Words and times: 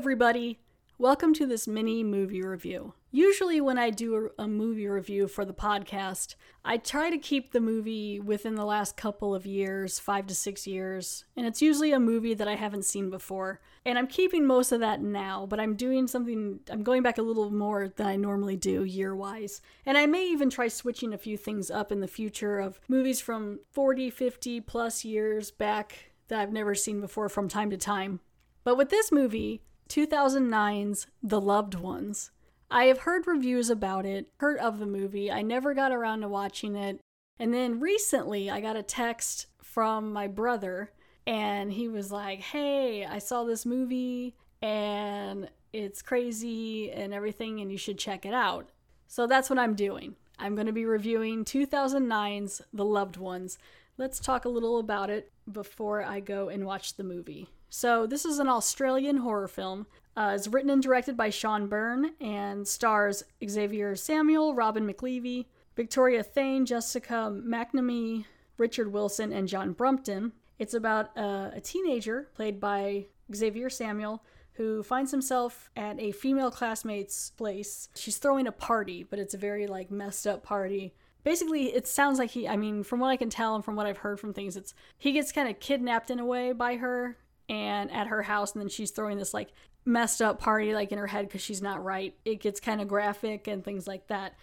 everybody. 0.00 0.58
Welcome 0.96 1.34
to 1.34 1.44
this 1.44 1.68
mini 1.68 2.02
movie 2.02 2.40
review. 2.40 2.94
Usually, 3.10 3.60
when 3.60 3.76
I 3.76 3.90
do 3.90 4.30
a, 4.38 4.48
movie 4.48 4.88
review 4.88 5.28
for 5.28 5.44
the 5.44 5.52
podcast, 5.52 6.36
I 6.64 6.78
try 6.78 7.10
to 7.10 7.18
keep 7.18 7.52
the 7.52 7.60
movie 7.60 8.18
within 8.18 8.54
the 8.54 8.64
last 8.64 8.96
couple 8.96 9.34
of 9.34 9.44
years, 9.44 9.98
five 9.98 10.26
to 10.28 10.34
six 10.34 10.66
years, 10.66 11.26
and 11.36 11.46
it's 11.46 11.60
usually 11.60 11.92
a 11.92 12.00
movie 12.00 12.32
that 12.32 12.48
I 12.48 12.54
haven't 12.54 12.86
seen 12.86 13.10
before. 13.10 13.60
And 13.84 13.98
I'm 13.98 14.06
keeping 14.06 14.46
most 14.46 14.72
of 14.72 14.80
that 14.80 15.02
now, 15.02 15.44
but 15.44 15.60
I'm 15.60 15.76
doing 15.76 16.06
something, 16.06 16.60
I'm 16.70 16.82
going 16.82 17.02
back 17.02 17.18
a 17.18 17.22
little 17.22 17.50
more 17.50 17.86
than 17.86 18.06
I 18.06 18.16
normally 18.16 18.56
do 18.56 18.84
year 18.84 19.14
wise. 19.14 19.60
And 19.84 19.98
I 19.98 20.06
may 20.06 20.26
even 20.28 20.48
try 20.48 20.68
switching 20.68 21.12
a 21.12 21.18
few 21.18 21.36
things 21.36 21.70
up 21.70 21.92
in 21.92 22.00
the 22.00 22.08
future 22.08 22.58
of 22.58 22.80
movies 22.88 23.20
from 23.20 23.60
40, 23.70 24.08
50 24.08 24.62
plus 24.62 25.04
years 25.04 25.50
back 25.50 26.12
that 26.28 26.40
I've 26.40 26.54
never 26.54 26.74
seen 26.74 27.02
before 27.02 27.28
from 27.28 27.48
time 27.48 27.68
to 27.68 27.76
time. 27.76 28.20
But 28.64 28.76
with 28.76 28.90
this 28.90 29.10
movie, 29.12 29.62
2009's 29.90 31.08
The 31.20 31.40
Loved 31.40 31.74
Ones, 31.74 32.30
I 32.70 32.84
have 32.84 33.00
heard 33.00 33.26
reviews 33.26 33.70
about 33.70 34.06
it, 34.06 34.28
heard 34.36 34.56
of 34.58 34.78
the 34.78 34.86
movie. 34.86 35.32
I 35.32 35.42
never 35.42 35.74
got 35.74 35.90
around 35.90 36.20
to 36.20 36.28
watching 36.28 36.76
it. 36.76 37.00
And 37.40 37.52
then 37.52 37.80
recently, 37.80 38.48
I 38.48 38.60
got 38.60 38.76
a 38.76 38.84
text 38.84 39.46
from 39.60 40.12
my 40.12 40.28
brother, 40.28 40.92
and 41.26 41.72
he 41.72 41.88
was 41.88 42.12
like, 42.12 42.38
Hey, 42.38 43.04
I 43.04 43.18
saw 43.18 43.42
this 43.42 43.66
movie, 43.66 44.36
and 44.62 45.50
it's 45.72 46.02
crazy 46.02 46.92
and 46.92 47.12
everything, 47.12 47.60
and 47.60 47.72
you 47.72 47.78
should 47.78 47.98
check 47.98 48.24
it 48.24 48.34
out. 48.34 48.70
So 49.08 49.26
that's 49.26 49.50
what 49.50 49.58
I'm 49.58 49.74
doing. 49.74 50.14
I'm 50.38 50.54
going 50.54 50.68
to 50.68 50.72
be 50.72 50.84
reviewing 50.84 51.44
2009's 51.44 52.62
The 52.72 52.84
Loved 52.84 53.16
Ones. 53.16 53.58
Let's 53.98 54.20
talk 54.20 54.44
a 54.44 54.48
little 54.48 54.78
about 54.78 55.10
it 55.10 55.32
before 55.50 56.04
I 56.04 56.20
go 56.20 56.48
and 56.48 56.64
watch 56.64 56.94
the 56.94 57.02
movie. 57.02 57.48
So, 57.70 58.06
this 58.06 58.24
is 58.24 58.38
an 58.40 58.48
Australian 58.48 59.18
horror 59.18 59.48
film. 59.48 59.86
Uh, 60.16 60.32
it's 60.34 60.48
written 60.48 60.70
and 60.70 60.82
directed 60.82 61.16
by 61.16 61.30
Sean 61.30 61.68
Byrne 61.68 62.12
and 62.20 62.66
stars 62.66 63.22
Xavier 63.48 63.94
Samuel, 63.94 64.54
Robin 64.54 64.86
McLeavy, 64.86 65.46
Victoria 65.76 66.22
Thaine, 66.22 66.66
Jessica 66.66 67.32
McNamee, 67.32 68.24
Richard 68.58 68.92
Wilson, 68.92 69.32
and 69.32 69.48
John 69.48 69.72
Brumpton. 69.72 70.32
It's 70.58 70.74
about 70.74 71.16
uh, 71.16 71.50
a 71.54 71.60
teenager 71.62 72.28
played 72.34 72.60
by 72.60 73.06
Xavier 73.34 73.70
Samuel 73.70 74.22
who 74.54 74.82
finds 74.82 75.10
himself 75.10 75.70
at 75.76 75.98
a 75.98 76.12
female 76.12 76.50
classmate's 76.50 77.30
place. 77.30 77.88
She's 77.94 78.18
throwing 78.18 78.46
a 78.46 78.52
party, 78.52 79.04
but 79.04 79.18
it's 79.18 79.32
a 79.32 79.38
very 79.38 79.66
like 79.66 79.90
messed 79.90 80.26
up 80.26 80.42
party. 80.42 80.92
Basically, 81.24 81.74
it 81.74 81.86
sounds 81.86 82.18
like 82.18 82.30
he 82.30 82.46
I 82.46 82.56
mean, 82.56 82.82
from 82.82 83.00
what 83.00 83.08
I 83.08 83.16
can 83.16 83.30
tell 83.30 83.54
and 83.54 83.64
from 83.64 83.76
what 83.76 83.86
I've 83.86 83.98
heard 83.98 84.20
from 84.20 84.34
things, 84.34 84.56
it's 84.56 84.74
he 84.98 85.12
gets 85.12 85.32
kind 85.32 85.48
of 85.48 85.60
kidnapped 85.60 86.10
in 86.10 86.18
a 86.18 86.26
way 86.26 86.52
by 86.52 86.76
her 86.76 87.16
and 87.50 87.90
at 87.90 88.06
her 88.06 88.22
house 88.22 88.52
and 88.52 88.62
then 88.62 88.68
she's 88.68 88.92
throwing 88.92 89.18
this 89.18 89.34
like 89.34 89.52
messed 89.84 90.22
up 90.22 90.38
party 90.38 90.72
like 90.72 90.92
in 90.92 90.98
her 90.98 91.06
head 91.06 91.26
because 91.26 91.42
she's 91.42 91.60
not 91.60 91.84
right. 91.84 92.14
It 92.24 92.40
gets 92.40 92.60
kind 92.60 92.80
of 92.80 92.88
graphic 92.88 93.48
and 93.48 93.62
things 93.62 93.86
like 93.86 94.06
that. 94.06 94.34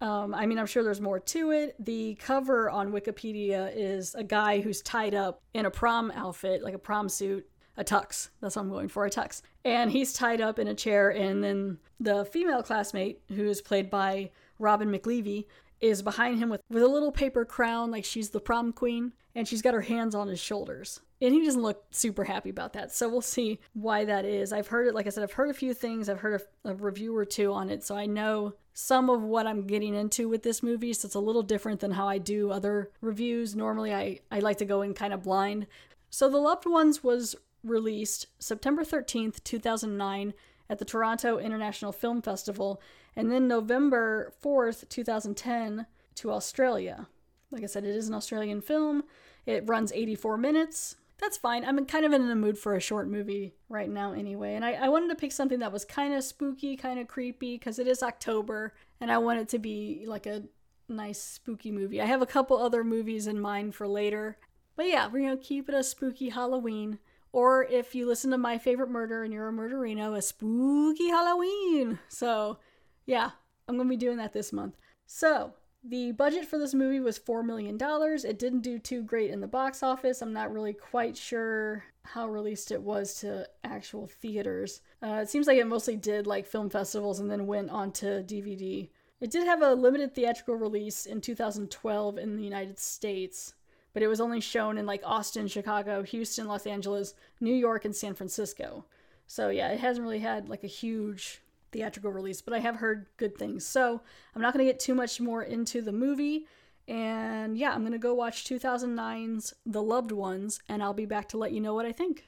Um, 0.00 0.34
i 0.34 0.44
mean 0.44 0.58
i'm 0.58 0.66
sure 0.66 0.82
there's 0.82 1.00
more 1.00 1.20
to 1.20 1.52
it. 1.52 1.76
The 1.78 2.16
cover 2.16 2.68
on 2.68 2.90
wikipedia 2.90 3.70
is 3.74 4.14
a 4.14 4.24
guy 4.24 4.60
who's 4.60 4.82
tied 4.82 5.14
up 5.14 5.40
in 5.52 5.66
a 5.66 5.70
prom 5.70 6.10
outfit 6.10 6.64
like 6.64 6.74
a 6.74 6.78
prom 6.78 7.08
suit 7.08 7.48
a 7.76 7.84
tux. 7.84 8.30
That's 8.40 8.56
what 8.56 8.62
i'm 8.62 8.70
going 8.70 8.88
for 8.88 9.04
a 9.04 9.10
tux. 9.10 9.42
And 9.64 9.90
he's 9.90 10.12
tied 10.12 10.40
up 10.40 10.58
in 10.58 10.66
a 10.66 10.74
chair 10.74 11.10
and 11.10 11.44
then 11.44 11.78
the 12.00 12.24
female 12.24 12.62
classmate 12.62 13.20
who 13.28 13.44
is 13.44 13.60
played 13.60 13.88
by 13.88 14.30
robin 14.58 14.90
mcleavy 14.90 15.46
is 15.80 16.02
behind 16.02 16.38
him 16.38 16.48
with, 16.48 16.62
with 16.70 16.82
a 16.82 16.88
little 16.88 17.12
paper 17.12 17.44
crown 17.44 17.90
like 17.90 18.04
she's 18.04 18.30
the 18.30 18.40
prom 18.40 18.72
queen 18.72 19.12
and 19.34 19.46
she's 19.46 19.62
got 19.62 19.74
her 19.74 19.82
hands 19.82 20.14
on 20.14 20.28
his 20.28 20.40
shoulders 20.40 21.00
and 21.26 21.34
he 21.34 21.44
doesn't 21.44 21.62
look 21.62 21.84
super 21.90 22.24
happy 22.24 22.50
about 22.50 22.72
that. 22.74 22.92
So 22.92 23.08
we'll 23.08 23.20
see 23.20 23.60
why 23.72 24.04
that 24.04 24.24
is. 24.24 24.52
I've 24.52 24.68
heard 24.68 24.86
it, 24.86 24.94
like 24.94 25.06
I 25.06 25.10
said, 25.10 25.22
I've 25.22 25.32
heard 25.32 25.50
a 25.50 25.54
few 25.54 25.72
things. 25.72 26.08
I've 26.08 26.20
heard 26.20 26.40
a, 26.64 26.70
a, 26.70 26.74
review 26.74 27.16
or 27.16 27.24
two 27.24 27.52
on 27.52 27.70
it, 27.70 27.84
so 27.84 27.96
I 27.96 28.06
know 28.06 28.54
some 28.72 29.08
of 29.08 29.22
what 29.22 29.46
I'm 29.46 29.66
getting 29.66 29.94
into 29.94 30.28
with 30.28 30.42
this 30.42 30.62
movie. 30.62 30.92
So 30.92 31.06
it's 31.06 31.14
a 31.14 31.20
little 31.20 31.42
different 31.42 31.80
than 31.80 31.92
how 31.92 32.08
I 32.08 32.18
do 32.18 32.50
other 32.50 32.90
reviews. 33.00 33.54
Normally, 33.54 33.94
I, 33.94 34.20
I 34.30 34.40
like 34.40 34.58
to 34.58 34.64
go 34.64 34.82
in 34.82 34.94
kind 34.94 35.12
of 35.12 35.22
blind. 35.22 35.66
So 36.10 36.28
The 36.28 36.38
Loved 36.38 36.66
Ones 36.66 37.02
was 37.02 37.36
released 37.62 38.26
September 38.38 38.84
13th, 38.84 39.42
2009, 39.44 40.34
at 40.68 40.78
the 40.78 40.84
Toronto 40.84 41.38
International 41.38 41.92
Film 41.92 42.22
Festival, 42.22 42.80
and 43.16 43.30
then 43.30 43.46
November 43.46 44.32
4th, 44.42 44.88
2010, 44.88 45.86
to 46.16 46.32
Australia. 46.32 47.06
Like 47.50 47.62
I 47.62 47.66
said, 47.66 47.84
it 47.84 47.94
is 47.94 48.08
an 48.08 48.14
Australian 48.14 48.60
film. 48.60 49.04
It 49.46 49.68
runs 49.68 49.92
84 49.92 50.38
minutes 50.38 50.96
that's 51.20 51.36
fine. 51.38 51.64
I'm 51.64 51.84
kind 51.86 52.04
of 52.04 52.12
in 52.12 52.28
the 52.28 52.34
mood 52.34 52.58
for 52.58 52.74
a 52.74 52.80
short 52.80 53.08
movie 53.08 53.54
right 53.68 53.88
now, 53.88 54.12
anyway. 54.12 54.54
And 54.54 54.64
I, 54.64 54.72
I 54.72 54.88
wanted 54.88 55.08
to 55.08 55.14
pick 55.14 55.32
something 55.32 55.60
that 55.60 55.72
was 55.72 55.84
kind 55.84 56.14
of 56.14 56.24
spooky, 56.24 56.76
kind 56.76 56.98
of 56.98 57.08
creepy, 57.08 57.56
because 57.56 57.78
it 57.78 57.86
is 57.86 58.02
October, 58.02 58.74
and 59.00 59.10
I 59.10 59.18
want 59.18 59.40
it 59.40 59.48
to 59.50 59.58
be 59.58 60.04
like 60.06 60.26
a 60.26 60.42
nice 60.88 61.20
spooky 61.20 61.70
movie. 61.70 62.00
I 62.00 62.06
have 62.06 62.22
a 62.22 62.26
couple 62.26 62.58
other 62.58 62.84
movies 62.84 63.26
in 63.26 63.40
mind 63.40 63.74
for 63.74 63.88
later. 63.88 64.38
But 64.76 64.86
yeah, 64.86 65.06
we're 65.06 65.28
gonna 65.28 65.36
keep 65.36 65.68
it 65.68 65.74
a 65.74 65.84
spooky 65.84 66.30
Halloween. 66.30 66.98
Or 67.32 67.64
if 67.64 67.94
you 67.94 68.06
listen 68.06 68.30
to 68.30 68.38
My 68.38 68.58
Favorite 68.58 68.90
Murder 68.90 69.24
and 69.24 69.32
you're 69.32 69.48
a 69.48 69.52
murderino, 69.52 70.16
a 70.16 70.22
spooky 70.22 71.08
Halloween. 71.08 71.98
So 72.08 72.58
yeah, 73.06 73.30
I'm 73.68 73.76
gonna 73.76 73.88
be 73.88 73.96
doing 73.96 74.18
that 74.18 74.32
this 74.32 74.52
month. 74.52 74.76
So 75.06 75.54
the 75.84 76.12
budget 76.12 76.46
for 76.46 76.58
this 76.58 76.72
movie 76.72 77.00
was 77.00 77.18
$4 77.18 77.44
million. 77.44 77.78
It 77.80 78.38
didn't 78.38 78.62
do 78.62 78.78
too 78.78 79.02
great 79.02 79.30
in 79.30 79.40
the 79.40 79.46
box 79.46 79.82
office. 79.82 80.22
I'm 80.22 80.32
not 80.32 80.52
really 80.52 80.72
quite 80.72 81.16
sure 81.16 81.84
how 82.04 82.26
released 82.28 82.70
it 82.70 82.80
was 82.80 83.14
to 83.20 83.46
actual 83.62 84.06
theaters. 84.06 84.80
Uh, 85.02 85.20
it 85.22 85.28
seems 85.28 85.46
like 85.46 85.58
it 85.58 85.66
mostly 85.66 85.96
did 85.96 86.26
like 86.26 86.46
film 86.46 86.70
festivals 86.70 87.20
and 87.20 87.30
then 87.30 87.46
went 87.46 87.70
on 87.70 87.92
to 87.92 88.24
DVD. 88.26 88.88
It 89.20 89.30
did 89.30 89.46
have 89.46 89.62
a 89.62 89.74
limited 89.74 90.14
theatrical 90.14 90.56
release 90.56 91.06
in 91.06 91.20
2012 91.20 92.18
in 92.18 92.36
the 92.36 92.42
United 92.42 92.78
States, 92.78 93.54
but 93.92 94.02
it 94.02 94.08
was 94.08 94.20
only 94.20 94.40
shown 94.40 94.78
in 94.78 94.86
like 94.86 95.02
Austin, 95.04 95.48
Chicago, 95.48 96.02
Houston, 96.02 96.46
Los 96.46 96.66
Angeles, 96.66 97.14
New 97.40 97.54
York, 97.54 97.84
and 97.84 97.94
San 97.94 98.14
Francisco. 98.14 98.86
So 99.26 99.50
yeah, 99.50 99.68
it 99.68 99.80
hasn't 99.80 100.04
really 100.04 100.18
had 100.18 100.48
like 100.48 100.64
a 100.64 100.68
huge 100.68 101.42
theatrical 101.74 102.12
release, 102.12 102.40
but 102.40 102.54
I 102.54 102.60
have 102.60 102.76
heard 102.76 103.06
good 103.18 103.36
things. 103.36 103.66
So 103.66 104.00
I'm 104.34 104.40
not 104.40 104.54
going 104.54 104.64
to 104.64 104.72
get 104.72 104.80
too 104.80 104.94
much 104.94 105.20
more 105.20 105.42
into 105.42 105.82
the 105.82 105.92
movie. 105.92 106.46
And 106.86 107.58
yeah, 107.58 107.72
I'm 107.72 107.80
going 107.80 107.92
to 107.92 107.98
go 107.98 108.14
watch 108.14 108.44
2009's 108.44 109.52
The 109.66 109.82
Loved 109.82 110.12
Ones, 110.12 110.60
and 110.68 110.82
I'll 110.82 110.94
be 110.94 111.04
back 111.04 111.28
to 111.30 111.38
let 111.38 111.52
you 111.52 111.60
know 111.60 111.74
what 111.74 111.84
I 111.84 111.92
think. 111.92 112.24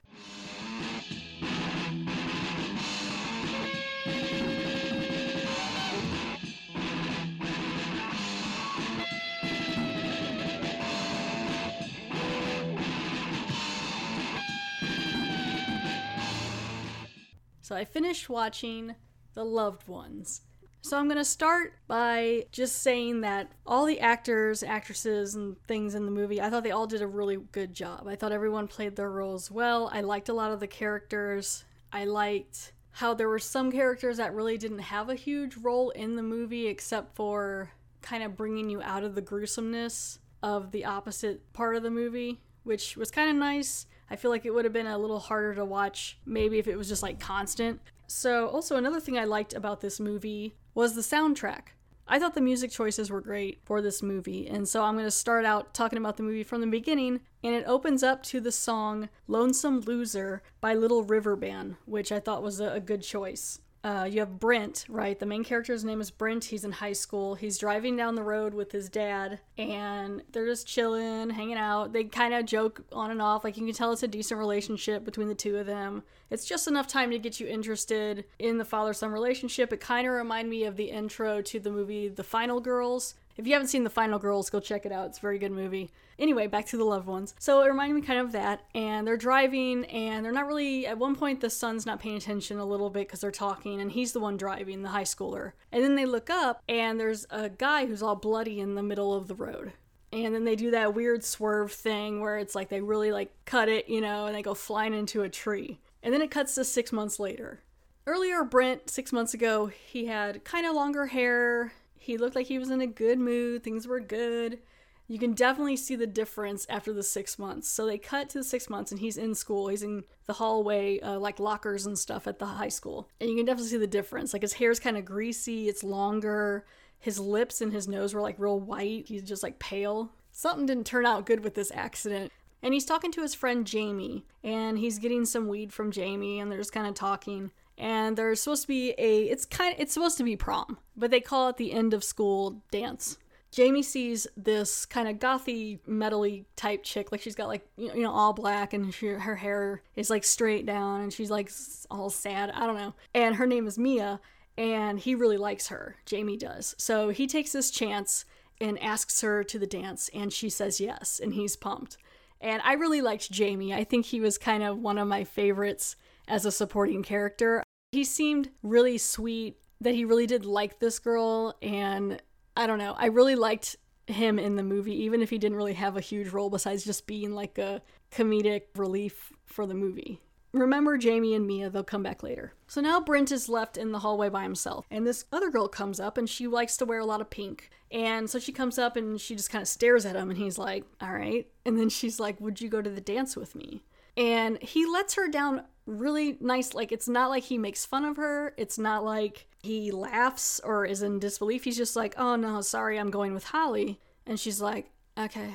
So 17.63 17.75
I 17.75 17.85
finished 17.85 18.29
watching 18.29 18.95
the 19.37 19.45
loved 19.45 19.87
ones. 19.87 20.41
So 20.81 20.99
I'm 20.99 21.07
going 21.07 21.19
to 21.19 21.25
start 21.25 21.75
by 21.87 22.47
just 22.53 22.83
saying 22.83 23.21
that 23.21 23.51
all 23.67 23.87
the 23.87 24.01
actors, 24.01 24.63
actresses, 24.63 25.35
and 25.35 25.57
things 25.67 25.95
in 25.95 26.05
the 26.05 26.11
movie, 26.11 26.41
I 26.41 26.49
thought 26.49 26.65
they 26.65 26.71
all 26.71 26.87
did 26.87 27.03
a 27.03 27.07
really 27.07 27.39
good 27.53 27.75
job. 27.75 28.07
I 28.09 28.17
thought 28.17 28.33
everyone 28.33 28.67
played 28.67 28.97
their 28.97 29.11
roles 29.11 29.51
well. 29.51 29.91
I 29.93 30.01
liked 30.01 30.29
a 30.29 30.33
lot 30.33 30.53
of 30.53 30.61
the 30.61 30.67
characters. 30.67 31.65
I 31.93 32.05
liked 32.05 32.73
how 32.93 33.15
there 33.15 33.29
were 33.29 33.39
some 33.39 33.71
characters 33.71 34.17
that 34.17 34.33
really 34.33 34.57
didn't 34.57 34.79
have 34.79 35.11
a 35.11 35.15
huge 35.15 35.57
role 35.57 35.91
in 35.91 36.17
the 36.17 36.23
movie 36.23 36.67
except 36.67 37.15
for 37.15 37.73
kind 38.01 38.23
of 38.23 38.37
bringing 38.37 38.71
you 38.71 38.81
out 38.81 39.05
of 39.05 39.15
the 39.15 39.21
gruesomeness 39.21 40.19
of 40.43 40.71
the 40.71 40.85
opposite 40.85 41.53
part 41.53 41.77
of 41.77 41.83
the 41.83 41.91
movie, 41.91 42.41
which 42.63 42.97
was 42.97 43.11
kind 43.11 43.29
of 43.29 43.37
nice. 43.37 43.87
I 44.09 44.17
feel 44.17 44.31
like 44.31 44.47
it 44.47 44.55
would 44.55 44.65
have 44.65 44.73
been 44.73 44.87
a 44.87 44.99
little 44.99 45.19
harder 45.19 45.55
to 45.57 45.65
watch 45.65 46.17
maybe 46.25 46.59
if 46.59 46.69
it 46.69 46.77
was 46.77 46.89
just 46.89 47.03
like 47.03 47.19
constant. 47.19 47.81
So, 48.07 48.49
also 48.49 48.77
another 48.77 49.01
thing 49.01 49.19
I 49.19 49.25
liked 49.25 49.53
about 49.55 49.81
this 49.81 49.99
movie 49.99 50.57
was 50.75 50.95
the 50.95 51.01
soundtrack. 51.01 51.69
I 52.09 52.21
thought 52.21 52.35
the 52.35 52.41
music 52.41 52.71
choices 52.71 53.11
were 53.11 53.21
great 53.21 53.61
for 53.65 53.83
this 53.83 54.01
movie, 54.01 54.47
and 54.47 54.69
so 54.69 54.85
I'm 54.85 54.95
going 54.95 55.07
to 55.07 55.11
start 55.11 55.45
out 55.45 55.75
talking 55.75 55.99
about 55.99 56.17
the 56.17 56.23
movie 56.23 56.45
from 56.45 56.61
the 56.61 56.67
beginning. 56.69 57.21
And 57.43 57.55
it 57.55 57.65
opens 57.67 58.05
up 58.05 58.23
to 58.25 58.41
the 58.41 58.53
song 58.53 59.09
Lonesome 59.27 59.81
Loser 59.81 60.43
by 60.61 60.75
Little 60.75 61.03
River 61.03 61.35
Band, 61.35 61.77
which 61.85 62.13
I 62.13 62.21
thought 62.21 62.45
was 62.45 62.61
a, 62.61 62.81
good 62.81 63.03
choice 63.03 63.61
uh, 63.87 64.03
you 64.03 64.19
have 64.19 64.41
Brent, 64.41 64.85
right? 64.89 65.17
The 65.17 65.27
main 65.27 65.45
character's 65.45 65.85
name 65.85 66.01
is 66.01 66.11
Brent. 66.11 66.47
He's 66.47 66.65
in 66.65 66.73
high 66.73 66.93
school. 66.93 67.37
He's 67.37 67.57
driving 67.57 67.97
down 67.97 68.17
the 68.17 68.25
road 68.25 68.53
with 68.53 68.73
his 68.73 68.89
dad, 68.89 69.39
and 69.57 70.25
they're 70.33 70.45
just 70.45 70.67
chilling, 70.67 71.31
hanging 71.31 71.57
out. 71.57 71.93
They 71.93 72.03
kind 72.03 72.35
of 72.35 72.47
joke 72.47 72.85
on 72.91 73.13
and 73.13 73.23
off. 73.23 73.45
Like 73.45 73.57
you 73.57 73.65
can 73.65 73.73
tell 73.73 73.93
it's 73.93 74.03
a 74.03 74.09
decent 74.09 74.41
relationship 74.41 75.05
between 75.05 75.29
the 75.29 75.37
two 75.37 75.57
of 75.59 75.67
them. 75.67 76.03
It's 76.31 76.45
just 76.45 76.67
enough 76.67 76.89
time 76.89 77.13
to 77.13 77.19
get 77.21 77.39
you 77.39 77.47
interested 77.47 78.25
in 78.41 78.59
the 78.59 78.65
father 78.65 78.93
son 78.93 79.13
relationship. 79.13 79.73
It 79.73 79.81
kind 79.81 80.09
of 80.09 80.15
reminded 80.15 80.51
me 80.51 80.65
of 80.65 80.75
the 80.75 80.91
intro 80.91 81.41
to 81.43 81.61
the 81.61 81.71
movie 81.71 82.09
The 82.09 82.25
Final 82.25 82.59
Girls. 82.59 83.15
If 83.37 83.47
you 83.47 83.53
haven't 83.53 83.69
seen 83.69 83.85
The 83.85 83.91
Final 83.91 84.19
Girls, 84.19 84.49
go 84.49 84.61
check 84.61 84.87
it 84.87 84.93
out. 84.93 85.07
It's 85.07 85.19
a 85.19 85.21
very 85.21 85.39
good 85.39 85.53
movie. 85.53 85.91
Anyway, 86.19 86.47
back 86.47 86.65
to 86.67 86.79
the 86.79 86.85
loved 86.85 87.07
ones. 87.07 87.35
So 87.39 87.61
it 87.61 87.67
reminded 87.67 87.95
me 87.95 88.01
kind 88.01 88.19
of 88.19 88.33
that. 88.33 88.63
And 88.75 89.07
they're 89.07 89.19
driving, 89.19 89.85
and 89.87 90.25
they're 90.25 90.33
not 90.33 90.47
really. 90.47 90.87
At 90.87 90.97
one 90.97 91.15
point, 91.15 91.41
the 91.41 91.51
son's 91.51 91.85
not 91.85 92.01
paying 92.01 92.17
attention 92.17 92.59
a 92.59 92.65
little 92.65 92.89
bit 92.89 93.09
because 93.09 93.21
they're 93.21 93.31
talking, 93.31 93.81
and 93.81 93.93
he's 93.93 94.13
the 94.13 94.21
one 94.21 94.39
driving, 94.39 94.83
the 94.83 94.89
high 94.89 95.05
schooler. 95.05 95.53
And 95.71 95.85
then 95.85 95.97
they 95.97 96.07
look 96.07 96.31
up, 96.31 96.63
and 96.69 96.99
there's 96.99 97.27
a 97.29 97.51
guy 97.51 97.85
who's 97.85 98.03
all 98.03 98.17
bloody 98.17 98.59
in 98.61 98.75
the 98.75 98.83
middle 98.83 99.15
of 99.15 99.29
the 99.29 99.35
road. 99.35 99.73
And 100.13 100.35
then 100.35 100.45
they 100.45 100.57
do 100.57 100.71
that 100.71 100.95
weird 100.95 101.23
swerve 101.23 101.73
thing 101.73 102.21
where 102.21 102.39
it's 102.39 102.55
like 102.55 102.71
they 102.71 102.81
really 102.81 103.13
like 103.13 103.35
cut 103.45 103.69
it, 103.69 103.89
you 103.89 104.01
know, 104.01 104.27
and 104.27 104.35
they 104.35 104.41
go 104.41 104.55
flying 104.55 104.95
into 104.95 105.23
a 105.23 105.29
tree. 105.29 105.79
And 106.03 106.15
then 106.15 106.23
it 106.23 106.31
cuts 106.31 106.55
to 106.55 106.65
six 106.65 106.93
months 106.93 107.19
later. 107.19 107.61
Earlier, 108.07 108.45
Brent, 108.45 108.89
six 108.89 109.13
months 109.13 109.35
ago, 109.35 109.67
he 109.67 110.07
had 110.07 110.45
kind 110.45 110.65
of 110.65 110.75
longer 110.75 111.07
hair. 111.07 111.73
He 112.07 112.19
looked 112.19 112.37
like 112.37 112.47
he 112.47 112.59
was 112.59 112.71
in 112.71 112.81
a 112.81 112.87
good 112.87 113.19
mood. 113.19 113.65
Things 113.65 113.89
were 113.89 113.99
good. 113.99 114.61
You 115.09 115.19
can 115.19 115.35
definitely 115.35 115.77
see 115.77 115.97
the 115.97 116.07
difference 116.07 116.65
after 116.69 116.93
the 116.93 117.03
six 117.03 117.37
months. 117.37 117.69
So 117.69 117.85
they 117.85 117.99
cut 117.99 118.29
to 118.31 118.39
the 118.39 118.45
six 118.45 118.71
months, 118.71 118.93
and 118.93 119.01
he's 119.01 119.17
in 119.17 119.35
school. 119.35 119.69
He's 119.69 119.83
in 119.83 120.05
the 120.27 120.35
hallway, 120.35 121.01
uh, 121.01 121.19
like 121.19 121.41
lockers 121.41 121.85
and 121.85 121.99
stuff 121.99 122.29
at 122.29 122.39
the 122.39 122.47
high 122.47 122.69
school. 122.69 123.09
And 123.21 123.29
you 123.29 123.37
can 123.37 123.45
definitely 123.45 123.71
see 123.71 123.77
the 123.77 123.89
difference. 123.89 124.33
Like 124.33 124.43
his 124.43 124.53
hair's 124.53 124.79
kind 124.79 124.97
of 124.97 125.05
greasy, 125.05 125.69
it's 125.69 125.83
longer. 125.83 126.65
His 126.99 127.19
lips 127.19 127.61
and 127.61 127.73
his 127.73 127.89
nose 127.89 128.15
were 128.15 128.21
like 128.21 128.39
real 128.39 128.61
white. 128.61 129.09
He's 129.09 129.23
just 129.23 129.43
like 129.43 129.59
pale. 129.59 130.13
Something 130.31 130.67
didn't 130.67 130.87
turn 130.87 131.07
out 131.07 131.27
good 131.27 131.43
with 131.43 131.55
this 131.55 131.73
accident. 131.75 132.31
And 132.63 132.73
he's 132.73 132.85
talking 132.85 133.13
to 133.13 133.23
his 133.23 133.35
friend 133.35 133.67
Jamie, 133.67 134.25
and 134.45 134.79
he's 134.79 134.99
getting 134.99 135.25
some 135.25 135.49
weed 135.49 135.73
from 135.73 135.91
Jamie, 135.91 136.41
and 136.41 136.51
they're 136.51 136.59
just 136.59 136.73
kind 136.73 136.87
of 136.87 136.95
talking 136.95 137.51
and 137.79 138.17
there's 138.17 138.41
supposed 138.41 138.63
to 138.63 138.69
be 138.69 138.95
a 138.99 139.25
it's 139.25 139.45
kind 139.45 139.75
of 139.75 139.81
it's 139.81 139.93
supposed 139.93 140.17
to 140.17 140.25
be 140.25 140.37
prom 140.37 140.79
but 140.97 141.11
they 141.11 141.21
call 141.21 141.49
it 141.49 141.57
the 141.57 141.73
end 141.73 141.95
of 141.95 142.03
school 142.03 142.63
dance. 142.71 143.19
Jamie 143.53 143.83
sees 143.83 144.27
this 144.37 144.85
kind 144.85 145.09
of 145.09 145.19
gothy 145.19 145.79
metally 145.89 146.45
type 146.57 146.83
chick 146.83 147.13
like 147.13 147.21
she's 147.21 147.35
got 147.35 147.49
like 147.49 147.67
you 147.77 148.03
know 148.03 148.11
all 148.11 148.33
black 148.33 148.73
and 148.73 148.93
she, 148.93 149.07
her 149.07 149.37
hair 149.37 149.83
is 149.95 150.11
like 150.11 150.25
straight 150.25 150.67
down 150.67 151.03
and 151.03 151.13
she's 151.13 151.31
like 151.31 151.51
all 151.91 152.11
sad 152.11 152.51
i 152.51 152.67
don't 152.67 152.77
know. 152.77 152.95
And 153.15 153.37
her 153.37 153.47
name 153.47 153.67
is 153.67 153.79
mia 153.79 154.21
and 154.59 154.99
he 154.99 155.15
really 155.15 155.37
likes 155.37 155.69
her. 155.69 155.97
Jamie 156.07 156.39
does. 156.39 156.75
So 156.79 157.11
he 157.11 157.27
takes 157.27 157.53
this 157.53 157.71
chance 157.71 158.25
and 158.59 158.83
asks 158.83 159.21
her 159.21 159.45
to 159.45 159.59
the 159.59 159.67
dance 159.67 160.09
and 160.15 160.33
she 160.33 160.49
says 160.49 160.81
yes 160.81 161.21
and 161.23 161.35
he's 161.35 161.57
pumped. 161.57 161.99
And 162.41 162.61
i 162.65 162.75
really 162.75 163.01
liked 163.01 163.31
jamie. 163.31 163.73
I 163.73 163.85
think 163.85 164.07
he 164.07 164.21
was 164.21 164.39
kind 164.39 164.63
of 164.63 164.79
one 164.79 164.99
of 164.99 165.09
my 165.09 165.25
favorites 165.25 165.97
as 166.29 166.45
a 166.45 166.53
supporting 166.53 167.03
character. 167.03 167.63
He 167.93 168.05
seemed 168.05 168.51
really 168.63 168.99
sweet, 168.99 169.59
that 169.81 169.95
he 169.95 170.05
really 170.05 170.27
did 170.27 170.45
like 170.45 170.79
this 170.79 170.99
girl, 170.99 171.57
and 171.63 172.21
I 172.57 172.67
don't 172.67 172.79
know, 172.79 172.95
I 172.99 173.07
really 173.07 173.35
liked 173.35 173.77
him 174.07 174.39
in 174.39 174.57
the 174.57 174.63
movie, 174.63 175.03
even 175.03 175.23
if 175.23 175.31
he 175.31 175.39
didn't 175.39 175.57
really 175.57 175.75
have 175.75 175.97
a 175.97 176.01
huge 176.01 176.29
role 176.29 176.51
besides 176.51 176.85
just 176.85 177.07
being 177.07 177.35
like 177.35 177.59
a 177.59 177.83
comedic 178.11 178.63
relief 178.77 179.33
for 179.45 179.67
the 179.67 179.75
movie. 179.75 180.21
Remember 180.53 180.97
Jamie 180.97 181.35
and 181.35 181.47
Mia, 181.47 181.69
they'll 181.69 181.85
come 181.85 182.03
back 182.03 182.23
later. 182.23 182.55
So 182.67 182.81
now 182.81 182.99
Brent 183.01 183.31
is 183.31 183.49
left 183.49 183.77
in 183.77 183.93
the 183.93 183.99
hallway 183.99 184.31
by 184.31 184.43
himself, 184.43 184.87
and 184.91 185.07
this 185.07 185.27
other 185.31 185.51
girl 185.51 185.69
comes 185.69 186.01
up 186.01 186.17
and 186.17 186.29
she 186.29 186.47
likes 186.47 186.77
to 186.79 186.87
wear 186.87 187.01
a 187.01 187.05
lot 187.05 187.21
of 187.21 187.29
pink. 187.29 187.71
And 187.91 188.31
so 188.31 188.39
she 188.39 188.53
comes 188.53 188.79
up 188.79 188.97
and 188.97 189.21
she 189.21 189.37
just 189.37 189.51
kind 189.51 189.63
of 189.63 189.69
stares 189.69 190.07
at 190.07 190.17
him, 190.17 190.31
and 190.31 190.39
he's 190.39 190.59
like, 190.59 190.85
All 191.01 191.13
right. 191.13 191.47
And 191.67 191.79
then 191.79 191.89
she's 191.89 192.19
like, 192.19 192.41
Would 192.41 192.61
you 192.61 192.69
go 192.69 192.81
to 192.81 192.91
the 192.91 193.01
dance 193.01 193.37
with 193.37 193.55
me? 193.55 193.85
And 194.17 194.63
he 194.63 194.87
lets 194.87 195.15
her 195.15 195.29
down 195.29 195.65
really 195.87 196.37
nice. 196.41 196.75
Like, 196.75 196.93
it's 196.93 197.09
not 197.09 197.31
like 197.31 197.45
he 197.45 197.59
makes 197.59 197.87
fun 197.87 198.05
of 198.05 198.17
her. 198.17 198.55
It's 198.57 198.79
not 198.79 199.05
like 199.05 199.47
he 199.63 199.91
laughs 199.91 200.61
or 200.63 200.85
is 200.85 201.03
in 201.03 201.19
disbelief. 201.19 201.65
He's 201.65 201.77
just 201.77 201.97
like, 201.97 202.15
oh 202.19 202.37
no, 202.37 202.61
sorry, 202.61 202.99
I'm 202.99 203.11
going 203.11 203.35
with 203.35 203.45
Holly. 203.45 204.01
And 204.27 204.39
she's 204.39 204.61
like, 204.61 204.91
okay. 205.19 205.55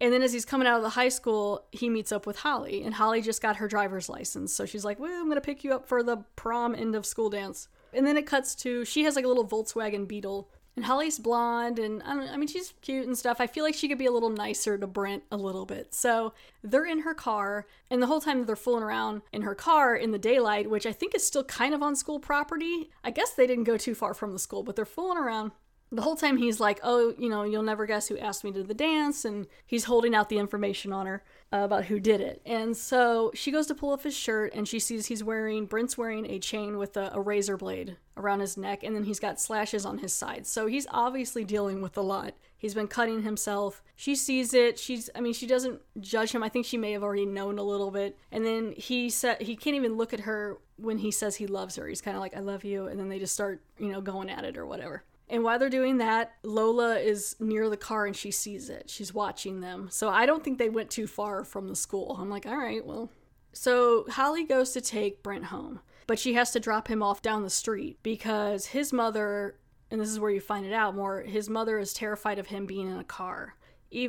And 0.00 0.12
then 0.12 0.22
as 0.22 0.32
he's 0.32 0.46
coming 0.46 0.66
out 0.66 0.78
of 0.78 0.82
the 0.82 0.90
high 0.90 1.10
school, 1.10 1.66
he 1.72 1.90
meets 1.90 2.10
up 2.10 2.26
with 2.26 2.38
Holly. 2.38 2.82
And 2.82 2.94
Holly 2.94 3.20
just 3.20 3.42
got 3.42 3.56
her 3.56 3.68
driver's 3.68 4.08
license. 4.08 4.52
So 4.52 4.64
she's 4.64 4.84
like, 4.84 4.98
well, 4.98 5.12
I'm 5.12 5.26
going 5.26 5.34
to 5.34 5.42
pick 5.42 5.62
you 5.62 5.74
up 5.74 5.86
for 5.86 6.02
the 6.02 6.18
prom 6.36 6.74
end 6.74 6.94
of 6.94 7.04
school 7.04 7.28
dance. 7.28 7.68
And 7.92 8.06
then 8.06 8.16
it 8.16 8.26
cuts 8.26 8.54
to 8.56 8.84
she 8.84 9.02
has 9.04 9.16
like 9.16 9.24
a 9.24 9.28
little 9.28 9.46
Volkswagen 9.46 10.08
Beetle 10.08 10.48
and 10.80 10.86
Holly's 10.86 11.18
blonde, 11.18 11.78
and 11.78 12.02
I, 12.04 12.32
I 12.32 12.36
mean, 12.38 12.48
she's 12.48 12.72
cute 12.80 13.06
and 13.06 13.18
stuff. 13.18 13.38
I 13.38 13.46
feel 13.46 13.64
like 13.64 13.74
she 13.74 13.86
could 13.86 13.98
be 13.98 14.06
a 14.06 14.10
little 14.10 14.30
nicer 14.30 14.78
to 14.78 14.86
Brent 14.86 15.24
a 15.30 15.36
little 15.36 15.66
bit. 15.66 15.92
So 15.92 16.32
they're 16.64 16.86
in 16.86 17.00
her 17.00 17.12
car, 17.12 17.66
and 17.90 18.00
the 18.00 18.06
whole 18.06 18.22
time 18.22 18.46
they're 18.46 18.56
fooling 18.56 18.82
around 18.82 19.20
in 19.30 19.42
her 19.42 19.54
car 19.54 19.94
in 19.94 20.10
the 20.10 20.18
daylight, 20.18 20.70
which 20.70 20.86
I 20.86 20.92
think 20.92 21.14
is 21.14 21.26
still 21.26 21.44
kind 21.44 21.74
of 21.74 21.82
on 21.82 21.96
school 21.96 22.18
property. 22.18 22.88
I 23.04 23.10
guess 23.10 23.32
they 23.32 23.46
didn't 23.46 23.64
go 23.64 23.76
too 23.76 23.94
far 23.94 24.14
from 24.14 24.32
the 24.32 24.38
school, 24.38 24.62
but 24.62 24.74
they're 24.74 24.86
fooling 24.86 25.18
around 25.18 25.52
the 25.92 26.02
whole 26.02 26.16
time 26.16 26.36
he's 26.36 26.60
like, 26.60 26.78
oh, 26.82 27.14
you 27.18 27.28
know, 27.28 27.42
you'll 27.42 27.62
never 27.62 27.84
guess 27.84 28.08
who 28.08 28.16
asked 28.18 28.44
me 28.44 28.52
to 28.52 28.62
the 28.62 28.74
dance. 28.74 29.24
And 29.24 29.46
he's 29.66 29.84
holding 29.84 30.14
out 30.14 30.28
the 30.28 30.38
information 30.38 30.92
on 30.92 31.06
her 31.06 31.24
uh, 31.52 31.58
about 31.58 31.86
who 31.86 31.98
did 31.98 32.20
it. 32.20 32.40
And 32.46 32.76
so 32.76 33.32
she 33.34 33.50
goes 33.50 33.66
to 33.66 33.74
pull 33.74 33.92
off 33.92 34.04
his 34.04 34.16
shirt 34.16 34.54
and 34.54 34.68
she 34.68 34.78
sees 34.78 35.06
he's 35.06 35.24
wearing, 35.24 35.66
Brent's 35.66 35.98
wearing 35.98 36.26
a 36.26 36.38
chain 36.38 36.78
with 36.78 36.96
a, 36.96 37.10
a 37.12 37.20
razor 37.20 37.56
blade 37.56 37.96
around 38.16 38.40
his 38.40 38.56
neck. 38.56 38.84
And 38.84 38.94
then 38.94 39.04
he's 39.04 39.18
got 39.18 39.40
slashes 39.40 39.84
on 39.84 39.98
his 39.98 40.12
side. 40.12 40.46
So 40.46 40.66
he's 40.66 40.86
obviously 40.90 41.44
dealing 41.44 41.82
with 41.82 41.96
a 41.96 42.02
lot. 42.02 42.34
He's 42.56 42.74
been 42.74 42.88
cutting 42.88 43.22
himself. 43.22 43.82
She 43.96 44.14
sees 44.14 44.54
it. 44.54 44.78
She's, 44.78 45.10
I 45.16 45.20
mean, 45.20 45.32
she 45.32 45.46
doesn't 45.46 45.80
judge 45.98 46.32
him. 46.32 46.42
I 46.42 46.50
think 46.50 46.66
she 46.66 46.76
may 46.76 46.92
have 46.92 47.02
already 47.02 47.26
known 47.26 47.58
a 47.58 47.62
little 47.64 47.90
bit. 47.90 48.16
And 48.30 48.44
then 48.44 48.74
he 48.76 49.10
said, 49.10 49.42
he 49.42 49.56
can't 49.56 49.76
even 49.76 49.96
look 49.96 50.12
at 50.12 50.20
her 50.20 50.58
when 50.76 50.98
he 50.98 51.10
says 51.10 51.36
he 51.36 51.46
loves 51.46 51.76
her. 51.76 51.88
He's 51.88 52.02
kind 52.02 52.16
of 52.16 52.20
like, 52.20 52.36
I 52.36 52.40
love 52.40 52.62
you. 52.62 52.86
And 52.86 53.00
then 53.00 53.08
they 53.08 53.18
just 53.18 53.34
start, 53.34 53.62
you 53.78 53.90
know, 53.90 54.00
going 54.00 54.30
at 54.30 54.44
it 54.44 54.56
or 54.56 54.66
whatever. 54.66 55.02
And 55.30 55.44
while 55.44 55.60
they're 55.60 55.70
doing 55.70 55.98
that, 55.98 56.32
Lola 56.42 56.98
is 56.98 57.36
near 57.38 57.70
the 57.70 57.76
car 57.76 58.04
and 58.04 58.16
she 58.16 58.32
sees 58.32 58.68
it. 58.68 58.90
She's 58.90 59.14
watching 59.14 59.60
them. 59.60 59.88
So 59.90 60.08
I 60.08 60.26
don't 60.26 60.42
think 60.42 60.58
they 60.58 60.68
went 60.68 60.90
too 60.90 61.06
far 61.06 61.44
from 61.44 61.68
the 61.68 61.76
school. 61.76 62.16
I'm 62.20 62.28
like, 62.28 62.46
all 62.46 62.58
right, 62.58 62.84
well. 62.84 63.10
So 63.52 64.06
Holly 64.10 64.44
goes 64.44 64.72
to 64.72 64.80
take 64.80 65.22
Brent 65.22 65.46
home, 65.46 65.80
but 66.08 66.18
she 66.18 66.34
has 66.34 66.50
to 66.52 66.60
drop 66.60 66.88
him 66.88 67.02
off 67.02 67.22
down 67.22 67.42
the 67.42 67.50
street 67.50 67.98
because 68.02 68.66
his 68.66 68.92
mother, 68.92 69.56
and 69.90 70.00
this 70.00 70.08
is 70.08 70.18
where 70.18 70.30
you 70.30 70.40
find 70.40 70.66
it 70.66 70.72
out 70.72 70.96
more, 70.96 71.22
his 71.22 71.48
mother 71.48 71.78
is 71.78 71.94
terrified 71.94 72.40
of 72.40 72.48
him 72.48 72.66
being 72.66 72.90
in 72.90 72.98
a 72.98 73.04
car. 73.04 73.54